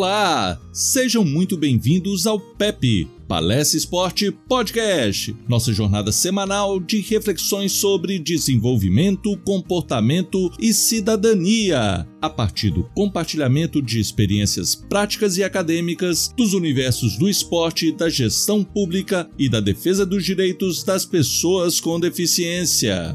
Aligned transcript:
Olá, 0.00 0.58
sejam 0.72 1.22
muito 1.26 1.58
bem-vindos 1.58 2.26
ao 2.26 2.40
PEP, 2.40 3.06
Palestra 3.28 3.76
Esporte 3.76 4.30
Podcast, 4.30 5.36
nossa 5.46 5.74
jornada 5.74 6.10
semanal 6.10 6.80
de 6.80 7.02
reflexões 7.02 7.72
sobre 7.72 8.18
desenvolvimento, 8.18 9.36
comportamento 9.44 10.50
e 10.58 10.72
cidadania, 10.72 12.08
a 12.18 12.30
partir 12.30 12.70
do 12.70 12.84
compartilhamento 12.94 13.82
de 13.82 14.00
experiências 14.00 14.74
práticas 14.74 15.36
e 15.36 15.44
acadêmicas 15.44 16.32
dos 16.34 16.54
universos 16.54 17.18
do 17.18 17.28
esporte, 17.28 17.92
da 17.92 18.08
gestão 18.08 18.64
pública 18.64 19.28
e 19.38 19.50
da 19.50 19.60
defesa 19.60 20.06
dos 20.06 20.24
direitos 20.24 20.82
das 20.82 21.04
pessoas 21.04 21.78
com 21.78 22.00
deficiência. 22.00 23.14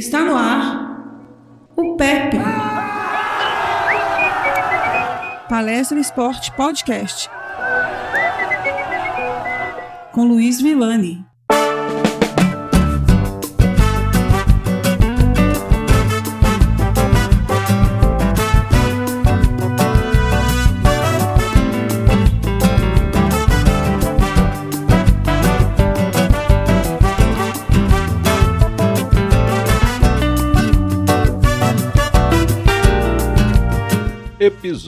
Está 0.00 0.20
no 0.20 0.34
ar 0.34 0.96
o 1.76 1.94
PEP. 1.94 2.38
Palestra 5.46 6.00
Esporte 6.00 6.50
Podcast. 6.52 7.28
Com 10.12 10.24
Luiz 10.24 10.58
Villani. 10.62 11.29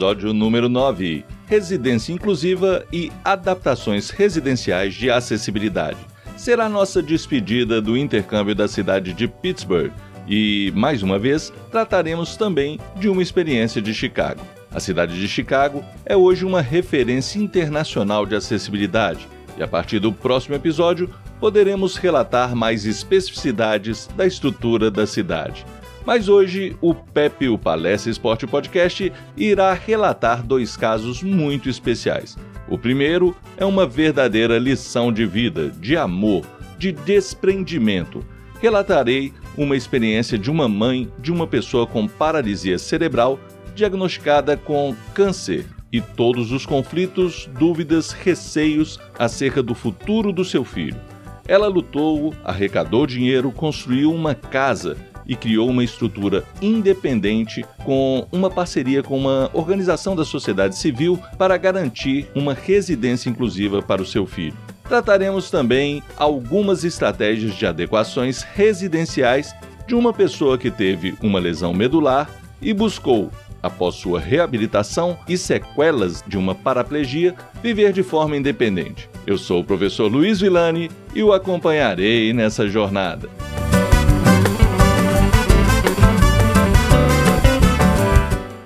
Episódio 0.03 0.33
número 0.33 0.69
9: 0.69 1.25
Residência 1.47 2.13
inclusiva 2.13 2.85
e 2.93 3.13
adaptações 3.25 4.11
residenciais 4.11 4.95
de 4.95 5.09
acessibilidade. 5.09 5.99
Será 6.37 6.69
nossa 6.69 7.01
despedida 7.01 7.81
do 7.81 7.97
intercâmbio 7.97 8.53
da 8.53 8.67
cidade 8.67 9.13
de 9.13 9.29
Pittsburgh 9.29 9.93
e, 10.27 10.73
mais 10.75 11.05
uma 11.05 11.21
vez, 11.21 11.53
trataremos 11.71 12.37
também 12.37 12.81
de 12.97 13.09
uma 13.09 13.23
experiência 13.23 13.81
de 13.81 13.95
Chicago. 13.95 14.41
A 14.73 14.81
cidade 14.81 15.17
de 15.17 15.29
Chicago 15.29 15.85
é 16.05 16.17
hoje 16.17 16.45
uma 16.45 16.61
referência 16.61 17.39
internacional 17.39 18.27
de 18.27 18.35
acessibilidade 18.35 19.29
e, 19.57 19.63
a 19.63 19.69
partir 19.69 20.01
do 20.01 20.13
próximo 20.13 20.57
episódio, 20.57 21.09
poderemos 21.39 21.95
relatar 21.95 22.57
mais 22.57 22.87
especificidades 22.87 24.09
da 24.17 24.27
estrutura 24.27 24.91
da 24.91 25.07
cidade. 25.07 25.65
Mas 26.05 26.29
hoje 26.29 26.77
o 26.81 26.95
Pepe, 26.95 27.49
o 27.49 27.57
Palestra 27.57 28.11
Esporte 28.11 28.47
Podcast, 28.47 29.13
irá 29.37 29.73
relatar 29.73 30.43
dois 30.43 30.77
casos 30.77 31.23
muito 31.23 31.69
especiais. 31.69 32.37
O 32.69 32.77
primeiro 32.77 33.37
é 33.57 33.65
uma 33.65 33.87
verdadeira 33.87 34.59
lição 34.59 35.13
de 35.13 35.25
vida, 35.25 35.69
de 35.69 35.97
amor, 35.97 36.45
de 36.77 36.91
desprendimento. 36.91 38.25
Relatarei 38.61 39.33
uma 39.57 39.77
experiência 39.77 40.37
de 40.37 40.51
uma 40.51 40.69
mãe 40.69 41.09
de 41.19 41.31
uma 41.31 41.47
pessoa 41.47 41.87
com 41.87 42.09
paralisia 42.09 42.79
cerebral 42.79 43.39
diagnosticada 43.75 44.57
com 44.57 44.95
câncer 45.15 45.67
e 45.93 46.01
todos 46.01 46.51
os 46.51 46.67
conflitos, 46.67 47.49
dúvidas, 47.59 48.13
receios 48.13 48.99
acerca 49.19 49.63
do 49.63 49.75
futuro 49.75 50.33
do 50.33 50.45
seu 50.45 50.65
filho. 50.65 51.01
Ela 51.47 51.69
lutou, 51.69 52.35
arrecadou 52.45 53.07
dinheiro, 53.07 53.53
construiu 53.53 54.13
uma 54.13 54.35
casa 54.35 54.97
e 55.33 55.37
criou 55.37 55.71
uma 55.71 55.83
estrutura 55.83 56.45
independente 56.61 57.65
com 57.85 58.27
uma 58.31 58.51
parceria 58.51 59.03
com 59.03 59.17
uma 59.17 59.51
organização 59.55 60.15
da 60.15 60.27
sociedade 60.27 60.77
civil 60.77 61.19
para 61.39 61.57
garantir 61.57 62.29
uma 62.35 62.53
residência 62.53 63.31
inclusiva 63.31 63.81
para 63.81 64.03
o 64.03 64.07
seu 64.07 64.27
filho. 64.27 64.57
Trataremos 64.87 65.51
também 65.51 66.03
algumas 66.19 66.85
estratégias 66.85 67.55
de 67.55 67.65
adequações 67.65 68.43
residenciais 68.43 69.55
de 69.87 69.95
uma 69.95 70.13
pessoa 70.13 70.59
que 70.59 70.71
teve 70.71 71.15
uma 71.23 71.39
lesão 71.39 71.73
medular 71.73 72.29
e 72.61 72.75
buscou, 72.75 73.31
após 73.63 73.95
sua 73.95 74.21
reabilitação 74.21 75.19
e 75.27 75.39
sequelas 75.39 76.23
de 76.27 76.37
uma 76.37 76.55
paraplegia, 76.55 77.35
viver 77.63 77.93
de 77.95 78.03
forma 78.03 78.37
independente. 78.37 79.09
Eu 79.27 79.39
sou 79.39 79.61
o 79.61 79.65
professor 79.65 80.13
Luiz 80.13 80.41
Villani 80.41 80.91
e 81.15 81.23
o 81.23 81.33
acompanharei 81.33 82.35
nessa 82.35 82.69
jornada. 82.69 83.31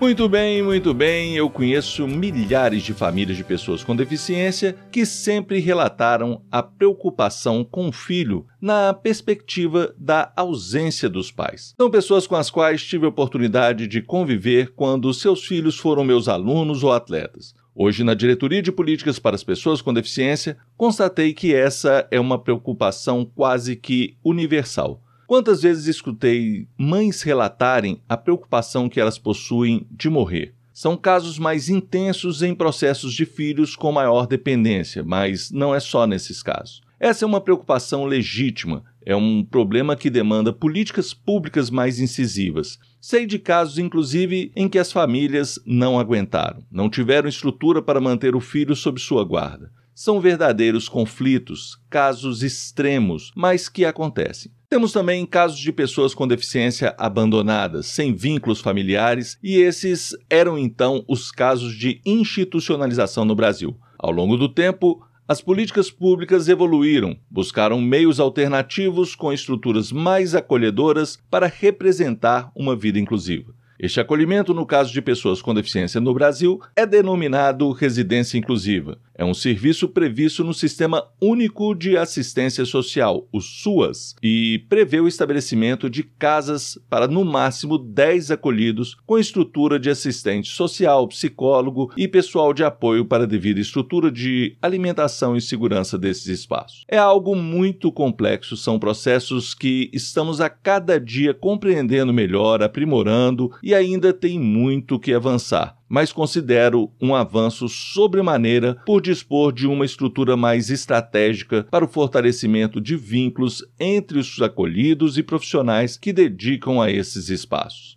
Muito 0.07 0.29
bem, 0.29 0.63
muito 0.63 0.95
bem. 0.95 1.35
Eu 1.35 1.51
conheço 1.51 2.07
milhares 2.07 2.85
de 2.85 2.95
famílias 2.95 3.37
de 3.37 3.43
pessoas 3.43 3.83
com 3.83 3.97
deficiência 3.97 4.77
que 4.93 5.05
sempre 5.05 5.59
relataram 5.59 6.43
a 6.49 6.63
preocupação 6.63 7.65
com 7.65 7.89
o 7.89 7.93
filho 7.93 8.47
na 8.61 8.95
perspectiva 8.95 9.93
da 9.99 10.33
ausência 10.37 11.09
dos 11.09 11.33
pais. 11.33 11.75
São 11.77 11.91
pessoas 11.91 12.25
com 12.25 12.37
as 12.37 12.49
quais 12.49 12.85
tive 12.85 13.05
a 13.05 13.09
oportunidade 13.09 13.89
de 13.89 14.01
conviver 14.01 14.73
quando 14.77 15.13
seus 15.13 15.45
filhos 15.45 15.77
foram 15.77 16.05
meus 16.05 16.29
alunos 16.29 16.85
ou 16.85 16.93
atletas. 16.93 17.53
Hoje, 17.75 18.05
na 18.05 18.15
Diretoria 18.15 18.63
de 18.63 18.71
Políticas 18.71 19.19
para 19.19 19.35
as 19.35 19.43
Pessoas 19.43 19.83
com 19.83 19.93
Deficiência, 19.93 20.57
constatei 20.77 21.35
que 21.35 21.53
essa 21.53 22.07
é 22.13 22.21
uma 22.21 22.39
preocupação 22.39 23.25
quase 23.25 23.75
que 23.75 24.17
universal. 24.25 25.03
Quantas 25.27 25.63
vezes 25.63 25.87
escutei 25.87 26.69
mães 26.79 27.23
relatarem 27.23 28.01
a 28.09 28.17
preocupação 28.17 28.89
que 28.89 29.01
elas 29.01 29.19
possuem 29.19 29.85
de 29.91 30.09
morrer? 30.09 30.55
São 30.73 30.97
casos 30.97 31.37
mais 31.37 31.69
intensos 31.69 32.43
em 32.43 32.55
processos 32.55 33.13
de 33.13 33.27
filhos 33.27 33.75
com 33.75 33.91
maior 33.91 34.27
dependência, 34.27 35.03
mas 35.03 35.51
não 35.51 35.75
é 35.75 35.81
só 35.81 36.07
nesses 36.07 36.45
casos. 36.45 36.81
Essa 37.01 37.25
é 37.25 37.27
uma 37.27 37.41
preocupação 37.41 38.05
legítima, 38.05 38.85
é 39.05 39.17
um 39.17 39.45
problema 39.45 39.97
que 39.97 40.09
demanda 40.09 40.53
políticas 40.53 41.13
públicas 41.13 41.71
mais 41.71 41.99
incisivas. 41.99 42.79
Sei 43.01 43.27
de 43.27 43.39
casos, 43.39 43.79
inclusive, 43.79 44.53
em 44.55 44.69
que 44.69 44.79
as 44.79 44.93
famílias 44.93 45.59
não 45.67 45.99
aguentaram, 45.99 46.63
não 46.71 46.89
tiveram 46.89 47.29
estrutura 47.29 47.83
para 47.83 48.01
manter 48.01 48.37
o 48.37 48.41
filho 48.41 48.77
sob 48.77 49.01
sua 49.01 49.25
guarda. 49.25 49.73
São 49.99 50.21
verdadeiros 50.21 50.91
conflitos, 50.91 51.81
casos 51.89 52.43
extremos, 52.43 53.33
mas 53.35 53.67
que 53.67 53.83
acontecem. 53.83 54.53
Temos 54.69 54.93
também 54.93 55.25
casos 55.25 55.59
de 55.59 55.73
pessoas 55.73 56.13
com 56.13 56.29
deficiência 56.29 56.95
abandonadas, 56.99 57.87
sem 57.87 58.15
vínculos 58.15 58.61
familiares, 58.61 59.39
e 59.43 59.57
esses 59.57 60.15
eram 60.29 60.59
então 60.59 61.03
os 61.09 61.33
casos 61.33 61.75
de 61.75 62.03
institucionalização 62.05 63.25
no 63.25 63.35
Brasil. 63.35 63.75
Ao 63.99 64.11
longo 64.11 64.37
do 64.37 64.51
tempo, 64.51 65.03
as 65.27 65.41
políticas 65.41 65.91
públicas 65.91 66.47
evoluíram, 66.47 67.17
buscaram 67.31 67.81
meios 67.81 68.21
alternativos 68.21 69.15
com 69.15 69.33
estruturas 69.33 69.91
mais 69.91 70.35
acolhedoras 70.35 71.19
para 71.31 71.47
representar 71.47 72.53
uma 72.55 72.77
vida 72.77 72.99
inclusiva. 72.99 73.55
Este 73.79 74.01
acolhimento, 74.01 74.55
no 74.55 74.65
caso 74.65 74.91
de 74.91 75.03
pessoas 75.03 75.43
com 75.43 75.55
deficiência 75.55 76.01
no 76.01 76.15
Brasil, 76.15 76.61
é 76.75 76.87
denominado 76.87 77.71
residência 77.73 78.39
inclusiva. 78.39 78.99
É 79.19 79.25
um 79.25 79.33
serviço 79.33 79.89
previsto 79.89 80.45
no 80.45 80.53
Sistema 80.53 81.03
Único 81.21 81.75
de 81.75 81.97
Assistência 81.97 82.67
Social, 82.67 83.27
o 83.33 83.41
SUAS, 83.41 84.15
e 84.23 84.63
prevê 84.69 85.01
o 85.01 85.09
estabelecimento 85.09 85.89
de 85.89 86.03
casas 86.03 86.79
para 86.91 87.09
no 87.09 87.25
máximo 87.25 87.79
10 87.79 88.33
acolhidos 88.33 88.95
com 89.07 89.19
estrutura 89.19 89.81
de 89.81 89.89
assistente 89.89 90.51
social, 90.51 91.09
psicólogo 91.09 91.91
e 91.97 92.07
pessoal 92.07 92.53
de 92.53 92.63
apoio 92.63 93.07
para 93.07 93.25
a 93.25 93.27
devida 93.27 93.59
estrutura 93.59 94.13
de 94.13 94.55
alimentação 94.61 95.35
e 95.35 95.41
segurança 95.41 95.97
desses 95.97 96.27
espaços. 96.27 96.85
É 96.87 96.99
algo 96.99 97.35
muito 97.35 97.91
complexo, 97.91 98.55
são 98.55 98.79
processos 98.79 99.55
que 99.55 99.89
estamos 99.95 100.43
a 100.43 100.51
cada 100.51 101.01
dia 101.01 101.33
compreendendo 101.33 102.13
melhor, 102.13 102.63
aprimorando 102.63 103.51
e 103.63 103.75
ainda 103.75 104.13
tem 104.13 104.39
muito 104.39 105.01
que 105.01 105.15
avançar, 105.15 105.79
mas 105.89 106.13
considero 106.13 106.91
um 107.01 107.15
avanço 107.15 107.69
sobremaneira 107.69 108.75
por 108.87 109.01
dispor 109.01 109.53
de 109.53 109.67
uma 109.67 109.85
estrutura 109.85 110.37
mais 110.37 110.71
estratégica 110.71 111.67
para 111.71 111.85
o 111.85 111.89
fortalecimento 111.89 112.81
de 112.81 112.97
vínculos 112.97 113.65
entre 113.79 114.19
os 114.19 114.41
acolhidos 114.41 115.17
e 115.19 115.23
profissionais 115.23 115.97
que 115.97 116.13
dedicam 116.13 116.81
a 116.81 116.91
esses 116.91 117.29
espaços. 117.29 117.97